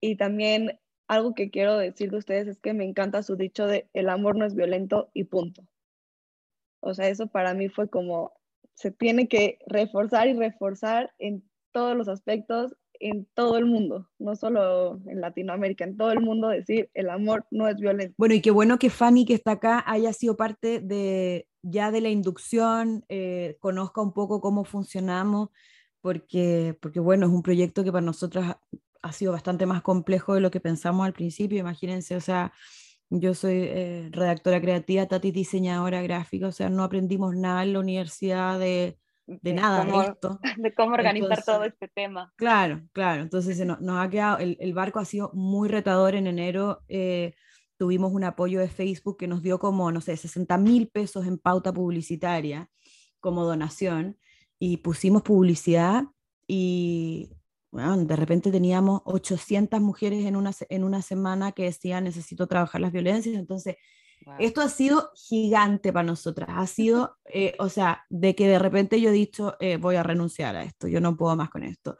[0.00, 0.78] Y también
[1.12, 4.36] algo que quiero decir de ustedes es que me encanta su dicho de el amor
[4.36, 5.68] no es violento y punto.
[6.80, 8.32] O sea, eso para mí fue como,
[8.72, 14.36] se tiene que reforzar y reforzar en todos los aspectos, en todo el mundo, no
[14.36, 18.14] solo en Latinoamérica, en todo el mundo decir el amor no es violento.
[18.16, 22.00] Bueno, y qué bueno que Fanny, que está acá, haya sido parte de ya de
[22.00, 25.50] la inducción, eh, conozca un poco cómo funcionamos,
[26.00, 28.46] porque, porque bueno, es un proyecto que para nosotros
[29.02, 32.52] ha sido bastante más complejo de lo que pensamos al principio, imagínense, o sea,
[33.10, 37.80] yo soy eh, redactora creativa, Tati diseñadora gráfica, o sea, no aprendimos nada en la
[37.80, 40.40] universidad de, de, nada de esto.
[40.56, 42.32] De cómo organizar todo este tema.
[42.36, 46.26] Claro, claro, entonces nos, nos ha quedado, el, el, barco ha sido muy retador en
[46.26, 46.82] enero.
[46.88, 47.34] Eh,
[47.76, 51.36] tuvimos un apoyo de Facebook que nos dio como, no sé, 60 mil pesos en
[51.36, 52.70] pauta publicitaria
[53.20, 54.18] como donación
[54.58, 56.04] y pusimos publicidad
[56.46, 57.30] y
[57.72, 62.92] de repente teníamos 800 mujeres en una, en una semana que decían necesito trabajar las
[62.92, 63.76] violencias, entonces
[64.38, 69.00] esto ha sido gigante para nosotras, ha sido, eh, o sea, de que de repente
[69.00, 71.96] yo he dicho eh, voy a renunciar a esto, yo no puedo más con esto,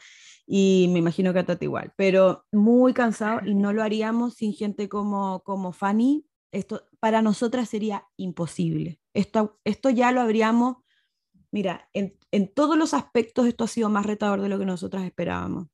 [0.47, 4.53] y me imagino que a Tati igual, pero muy cansado y no lo haríamos sin
[4.53, 10.77] gente como, como Fanny, esto para nosotras sería imposible, esto, esto ya lo habríamos
[11.53, 12.17] Mira, en,
[12.55, 15.69] todos los aspectos esto ha sido más retador de lo que nosotras esperábamos.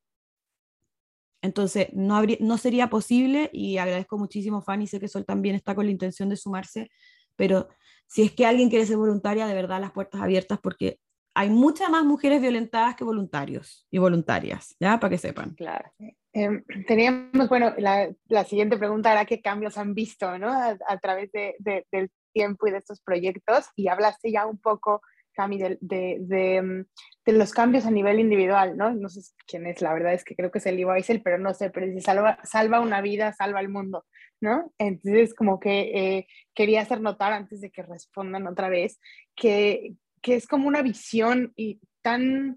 [1.43, 5.75] Entonces, no, habría, no sería posible y agradezco muchísimo, Fanny, sé que Sol también está
[5.75, 6.91] con la intención de sumarse,
[7.37, 7.69] pero
[8.07, 10.99] si es que alguien quiere ser voluntaria, de verdad las puertas abiertas porque
[11.35, 14.99] hay muchas más mujeres violentadas que voluntarios y voluntarias, ¿ya?
[14.99, 15.55] Para que sepan.
[15.55, 15.93] Claro.
[16.33, 20.51] Em, teníamos, bueno, la, siguiente pregunta era qué cambios han visto, ¿no?
[20.51, 25.01] A, través de, del tiempo y de estos proyectos y hablaste ya un poco
[25.47, 26.85] Mm,
[27.25, 28.93] de, los cambios a nivel individual, ¿no?
[28.93, 31.39] No sé quién es, la verdad es que creo que es el Lee Wiesel, pero
[31.39, 34.07] no sé, pero dice, salva, salva una vida, salva el mundo,
[34.41, 34.73] ¿no?
[34.79, 38.99] Entonces, como que eh, quería hacer notar antes de que respondan otra vez,
[39.37, 42.57] que, que es como una visión y tan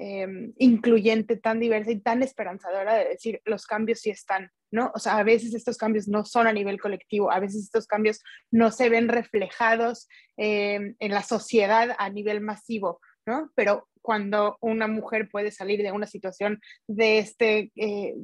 [0.00, 4.92] Em, incluyente, tan diversa y tan esperanzadora de decir los cambios sí están, ¿no?
[4.94, 8.20] O sea, a veces estos cambios no son a nivel colectivo, a veces estos cambios
[8.50, 13.50] no se ven reflejados em, en la sociedad a nivel masivo, ¿no?
[13.54, 18.14] Pero cuando una mujer puede salir de una situación de este, eh,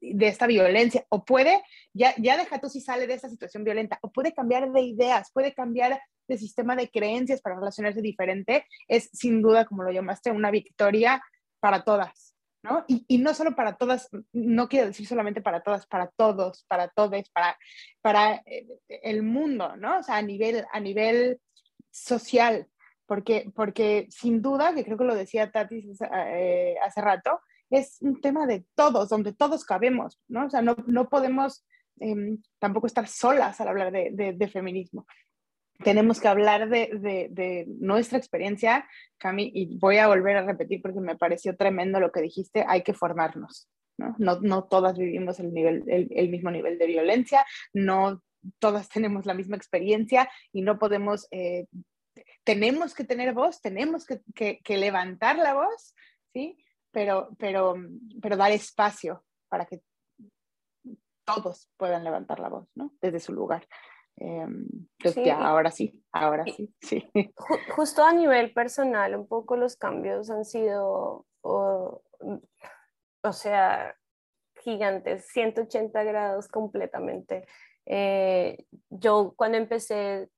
[0.00, 3.98] de esta violencia, o puede, ya, ya deja tú si sale de esta situación violenta,
[4.02, 9.10] o puede cambiar de ideas, puede cambiar de sistema de creencias para relacionarse diferente, es
[9.12, 11.22] sin duda, como lo llamaste, una victoria
[11.60, 12.33] para todas,
[12.64, 12.82] ¿no?
[12.88, 16.88] Y, y no solo para todas, no quiero decir solamente para todas, para todos, para
[16.88, 17.58] todos, para,
[18.00, 19.98] para eh, el mundo, ¿no?
[19.98, 21.40] O sea, a nivel, a nivel
[21.90, 22.66] social,
[23.06, 27.38] porque, porque sin duda, que creo que lo decía Tati eh, hace rato,
[27.68, 30.46] es un tema de todos, donde todos cabemos, ¿no?
[30.46, 31.66] O sea, no, no podemos
[32.00, 35.06] em, tampoco estar solas al hablar de, de, feminismo.
[35.82, 41.00] Tenemos que hablar de, de, nuestra experiencia, Cami, y voy a volver a repetir porque
[41.00, 43.68] me pareció tremendo lo que dijiste, hay que formarnos,
[43.98, 44.14] ¿no?
[44.18, 48.22] No, no todas vivimos el, nivel, el, el mismo nivel de violencia, no
[48.58, 51.66] todas tenemos la misma experiencia y no podemos, eh,
[52.44, 55.94] tenemos que tener voz, tenemos que, que, que, levantar la voz,
[56.32, 56.56] ¿sí?
[56.90, 57.74] pero, pero,
[58.22, 59.82] pero dar espacio para que
[61.24, 62.92] todos puedan levantar la voz, ¿no?
[63.00, 63.66] Desde su lugar.
[64.16, 64.66] Em,
[64.98, 67.10] pues ya, ahora sí, ahora sí, sí.
[67.76, 72.02] Justo a nivel personal, un poco los cambios han sido, o,
[73.22, 73.96] o sea,
[74.62, 77.46] gigantes, 180 grados completamente.
[77.86, 80.30] Eh, yo cuando empecé,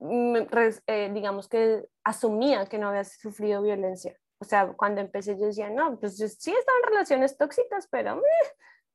[0.00, 5.70] eh, digamos que asumía que no había sufrido violencia o sea, cuando empecé yo decía,
[5.70, 8.20] no, pues sí están en relaciones tóxicas, pero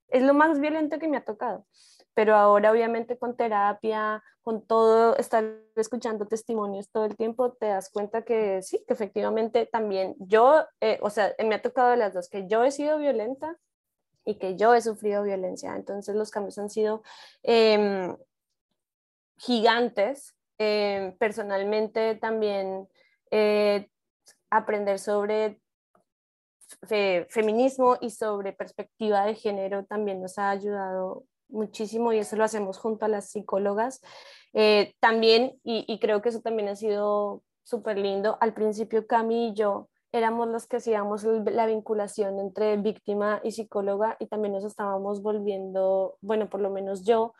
[0.09, 1.65] es lo más violento que me ha tocado.
[2.19, 5.41] Pero ahora obviamente con terapia, con todo, estar
[5.77, 10.99] escuchando testimonios todo el tiempo, te das cuenta que sí, que efectivamente también yo, eh,
[11.01, 13.57] o sea, me ha tocado de las dos, que yo he sido violenta
[14.25, 15.73] y que yo he sufrido violencia.
[15.77, 17.03] Entonces los cambios han sido
[17.41, 18.17] em,
[19.37, 20.35] gigantes.
[20.57, 22.89] Em, personalmente también
[23.31, 23.89] eh,
[24.49, 25.61] aprender sobre
[27.29, 32.77] feminismo y sobre perspectiva de género también nos ha ayudado muchísimo y eso lo hacemos
[32.77, 34.01] junto a las psicólogas.
[34.53, 39.53] Eh, también, y, creo que eso también ha sido súper lindo, al principio Cami y
[39.53, 45.21] yo éramos los que hacíamos la vinculación entre víctima y psicóloga y también nos estábamos
[45.21, 47.33] volviendo, bueno, por lo menos yo,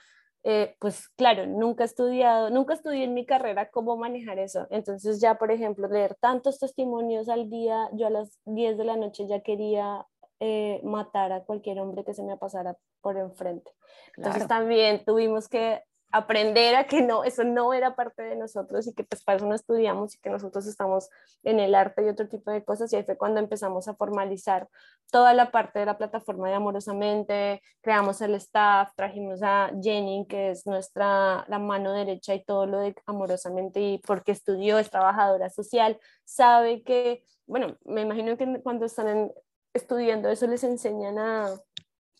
[0.43, 4.67] eh, pues claro, nunca he estudiado, nunca estudié en mi carrera cómo manejar eso.
[4.69, 8.97] Entonces ya, por ejemplo, leer tantos testimonios al día, yo a las 10 de la
[8.97, 10.05] noche ya quería
[10.39, 13.71] eh, matar a cualquier hombre que se me pasara por enfrente.
[14.15, 18.93] Entonces también tuvimos que aprender a que no, eso no era parte de nosotros y
[18.93, 21.09] que pues para eso no estudiamos y que nosotros estamos
[21.43, 22.91] en el arte y otro tipo de cosas.
[22.91, 24.67] Y ahí fue cuando empezamos a formalizar
[25.11, 30.51] toda la parte de la plataforma de Amorosamente, creamos el staff, trajimos a Jenny que
[30.51, 35.49] es nuestra, la mano derecha y todo lo de Amorosamente y porque estudió, es trabajadora
[35.49, 39.31] social, sabe que, bueno, me imagino que cuando están
[39.73, 41.55] estudiando eso les enseñan a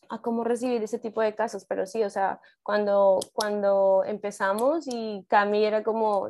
[0.10, 5.24] a cómo recibir ese tipo de casos, pero sí, o sea, cuando, cuando empezamos y
[5.30, 6.28] Cami era como,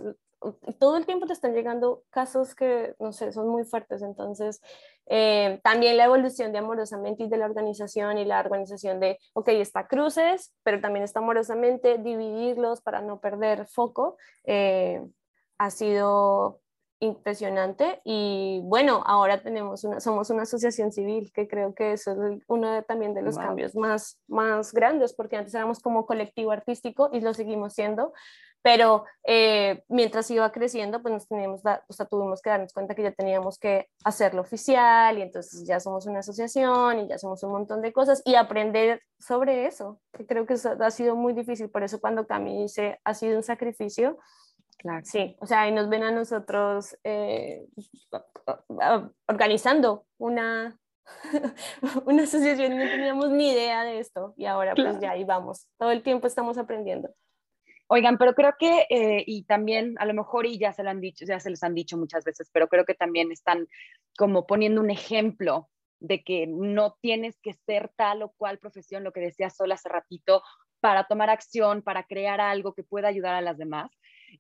[0.80, 4.62] todo el tiempo te están llegando casos que, no sé, son muy fuertes, entonces
[5.08, 9.48] eh, también la evolución de Amorosamente y de la organización y la organización de, ok,
[9.50, 15.02] está cruces, pero también está Amorosamente, dividirlos para no perder foco, eh,
[15.58, 16.60] ha sido
[17.00, 22.42] impresionante y bueno, ahora tenemos una, somos una asociación civil que creo que eso es
[22.48, 27.22] uno también de los cambios más, más grandes porque antes éramos como colectivo artístico y
[27.22, 28.14] lo seguimos siendo,
[28.62, 33.04] pero eh, mientras iba creciendo pues nos teníamos, o sea, tuvimos que darnos cuenta que
[33.04, 37.52] ya teníamos que hacerlo oficial y entonces ya somos una asociación y ya somos un
[37.52, 41.70] montón de cosas y aprender sobre eso, que creo que eso ha sido muy difícil,
[41.70, 44.18] por eso cuando Cami dice ha sido un sacrificio,
[44.80, 45.02] Claro.
[45.04, 47.68] Sí, o sea, ahí nos ven a nosotros eh,
[49.28, 50.80] organizando una,
[52.06, 55.68] una asociación y no teníamos ni idea de esto y ahora pues ya ahí vamos,
[55.78, 57.10] todo el tiempo estamos aprendiendo.
[57.92, 61.02] Oigan, pero creo que, eh, y también a lo mejor, y ya se lo han
[61.02, 63.68] dicho, ya se les han dicho muchas veces, pero creo que también están
[64.16, 65.70] como poniendo un ejemplo
[66.00, 69.90] de que no tienes que ser tal o cual profesión, lo que decía Sol hace
[69.90, 70.44] ratito,
[70.80, 73.92] para tomar acción, para crear algo que pueda ayudar a las demás.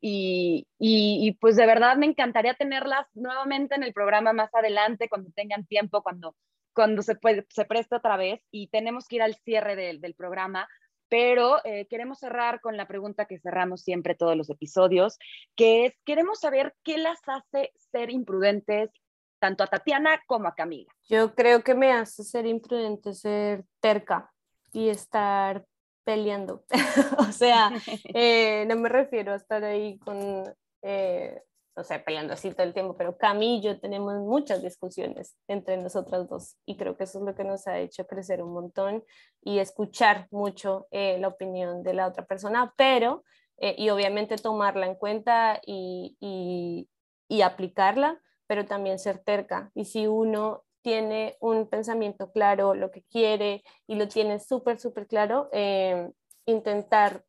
[0.01, 5.31] Y, y, pues de verdad me encantaría tenerlas nuevamente en el programa más adelante, cuando
[5.31, 6.35] tengan tiempo, cuando,
[6.73, 8.41] cuando se, puede, se preste otra vez.
[8.51, 10.67] Y tenemos que ir al cierre del, del programa,
[11.09, 15.17] pero eh, queremos cerrar con la pregunta que cerramos siempre todos los episodios,
[15.55, 18.91] que es, queremos saber qué las hace ser imprudentes
[19.39, 20.93] tanto a Tatiana como a Camila.
[21.09, 24.31] Yo creo que me hace ser imprudente ser terca
[24.71, 25.65] y estar
[26.09, 26.63] peleando.
[27.19, 27.71] o sea,
[28.15, 30.43] eh, no me refiero a estar ahí con,
[30.81, 31.43] eh,
[31.75, 35.77] no sé, peleando así todo el tiempo, pero Cami y yo tenemos muchas discusiones entre
[35.77, 39.03] nosotras dos y creo que eso es lo que nos ha hecho crecer un montón
[39.43, 43.23] y escuchar mucho eh, la opinión de la otra persona, pero,
[43.61, 46.89] y obviamente tomarla en cuenta y, y,
[47.27, 49.69] y aplicarla, pero también ser terca.
[49.75, 55.07] Y si uno tiene un pensamiento claro, lo que quiere y lo tiene súper, súper
[55.07, 56.09] claro, eh,
[56.45, 57.23] intentar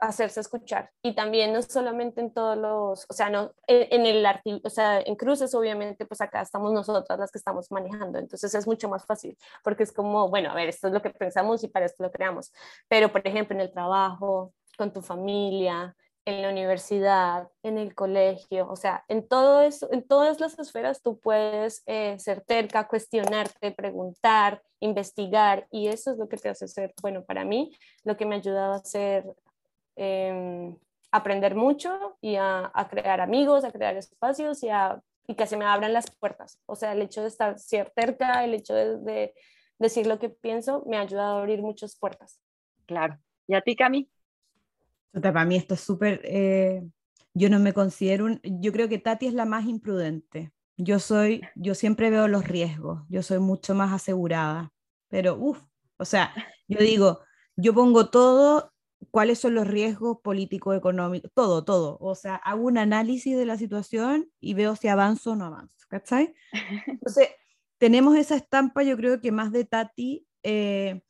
[0.00, 0.90] hacerse escuchar.
[1.02, 4.26] Y también no solamente en todos los, o sea, no, en, el
[4.64, 8.66] o sea, en cruces obviamente, pues acá estamos nosotras las que estamos manejando, entonces es
[8.66, 11.68] mucho más fácil, porque es como, bueno, a ver, esto es lo que pensamos y
[11.68, 12.52] para esto lo creamos.
[12.88, 15.94] Pero, por ejemplo, en el trabajo, con tu familia,
[16.24, 21.02] en la universidad, en el colegio, o sea, en todo eso, en todas las esferas
[21.02, 26.68] tú puedes eh, ser terca, cuestionarte, preguntar, investigar, y eso es lo que te hace
[26.68, 27.72] ser, bueno, para mí,
[28.04, 29.24] lo que me ha ayudado a hacer,
[29.96, 30.76] em,
[31.10, 35.64] aprender mucho y a, crear amigos, a crear espacios y, a, y que se me
[35.64, 36.60] abran las puertas.
[36.66, 39.34] O sea, el hecho de estar ser el hecho de, de
[39.78, 42.40] decir lo que pienso, me ha ayudado a abrir muchas puertas.
[42.86, 43.18] Claro.
[43.48, 44.08] ¿Y a ti, Cami?
[45.12, 46.82] Para mí esto es súper, eh,
[47.34, 50.52] yo no me considero, un, yo creo que Tati es la más imprudente.
[50.76, 54.72] Yo soy, yo siempre veo los riesgos, yo soy mucho más asegurada,
[55.08, 55.60] pero uff,
[55.98, 56.32] o sea,
[56.68, 57.20] yo digo,
[57.56, 58.72] yo pongo todo,
[59.10, 61.98] cuáles son los riesgos políticos, económicos, todo, todo.
[62.00, 65.86] O sea, hago un análisis de la situación y veo si avanzo o no avanzo,
[65.88, 66.34] ¿cachai?
[66.86, 67.28] Entonces,
[67.78, 71.02] tenemos esa estampa, yo creo que más de Tati, eh,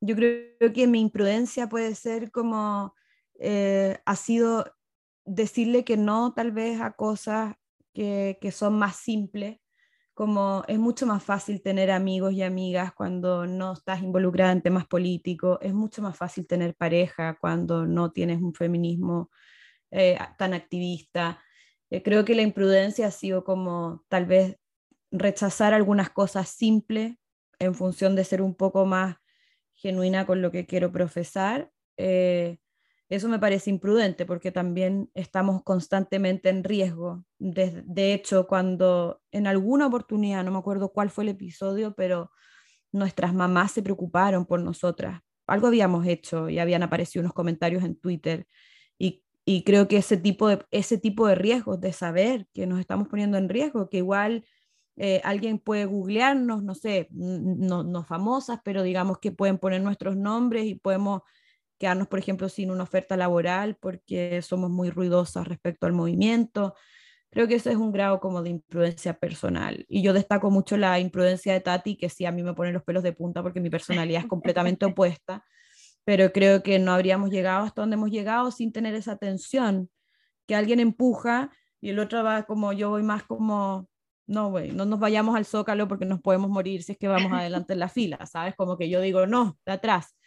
[0.00, 2.94] yo creo que mi imprudencia puede ser como
[3.38, 4.64] eh, ha sido
[5.24, 7.54] decirle que no tal vez a cosas
[7.94, 9.58] que, son más simples,
[10.14, 14.86] como es mucho más fácil tener amigos y amigas cuando no estás involucrada en temas
[14.86, 19.30] políticos, es mucho más fácil tener pareja cuando no tienes un feminismo
[19.90, 21.42] eh, tan activista.
[21.90, 24.56] Eh, creo que la imprudencia ha sido como tal vez
[25.10, 27.16] rechazar algunas cosas simples
[27.58, 29.16] en función de ser un poco más
[29.74, 31.70] genuina con lo que quiero profesar.
[33.08, 37.24] Eso me parece imprudente porque también estamos constantemente en riesgo.
[37.38, 42.30] De, hecho, cuando en alguna oportunidad, no me acuerdo cuál fue el episodio, pero
[42.92, 45.22] nuestras mamás se preocuparon por nosotras.
[45.46, 48.46] Algo habíamos hecho y habían aparecido unos comentarios en Twitter
[48.98, 53.08] y, creo que ese tipo, de, ese tipo de riesgos, de saber que nos estamos
[53.08, 54.44] poniendo en riesgo, que igual
[54.96, 60.16] eh, alguien puede googlearnos, no sé, no, no famosas, pero digamos que pueden poner nuestros
[60.18, 61.22] nombres y podemos
[61.78, 66.74] quedarnos, por ejemplo, sin una oferta laboral porque somos muy ruidosas respecto al movimiento.
[67.30, 69.84] Creo que ese es un grado como de imprudencia personal.
[69.88, 72.82] Y yo destaco mucho la imprudencia de Tati, que sí a mí me pone los
[72.82, 75.44] pelos de punta porque mi personalidad es completamente opuesta,
[76.04, 79.90] pero creo que no habríamos llegado hasta donde hemos llegado sin tener esa tensión,
[80.46, 81.50] que alguien empuja
[81.80, 83.88] y el otro va como yo voy más como,
[84.26, 87.32] no, güey, no nos vayamos al zócalo porque nos podemos morir si es que vamos
[87.32, 88.54] adelante en la fila, ¿sabes?
[88.56, 90.17] Como que yo digo, no, de atrás.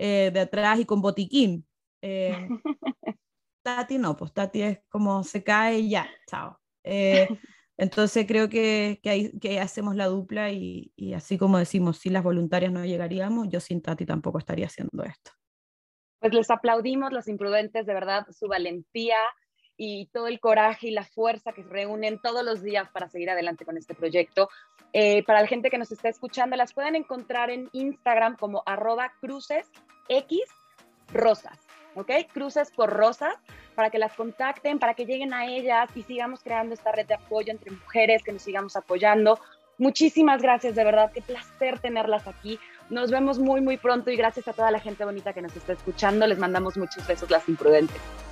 [0.00, 1.66] Eh, de atrás y con botiquín.
[2.02, 2.30] Eh,
[3.64, 6.60] Tati no, pues Tati es como se cae y ya, chao.
[6.84, 7.26] Eh,
[7.76, 12.10] entonces creo que, que, ahí, que, hacemos la dupla y, y, así como decimos, si
[12.10, 15.32] las voluntarias no llegaríamos, yo sin Tati tampoco estaría haciendo esto.
[16.20, 19.18] Pues les aplaudimos los imprudentes, de verdad, su valentía
[19.78, 23.30] y todo el coraje y la fuerza que se reúnen todos los días para seguir
[23.30, 24.50] adelante con este proyecto.
[24.92, 29.12] Eh, para la gente que nos está escuchando, las pueden encontrar en Instagram como arroba
[29.20, 29.70] cruces
[30.08, 30.40] x
[31.12, 31.58] rosas,
[31.94, 32.10] ¿ok?
[32.32, 33.34] Cruces por rosas,
[33.76, 37.14] para que las contacten, para que lleguen a ellas y sigamos creando esta red de
[37.14, 39.38] apoyo entre mujeres, que nos sigamos apoyando.
[39.78, 42.58] Muchísimas gracias, de verdad, qué placer tenerlas aquí.
[42.90, 45.74] Nos vemos muy, muy pronto y gracias a toda la gente bonita que nos está
[45.74, 46.26] escuchando.
[46.26, 48.27] Les mandamos muchos besos, las imprudentes.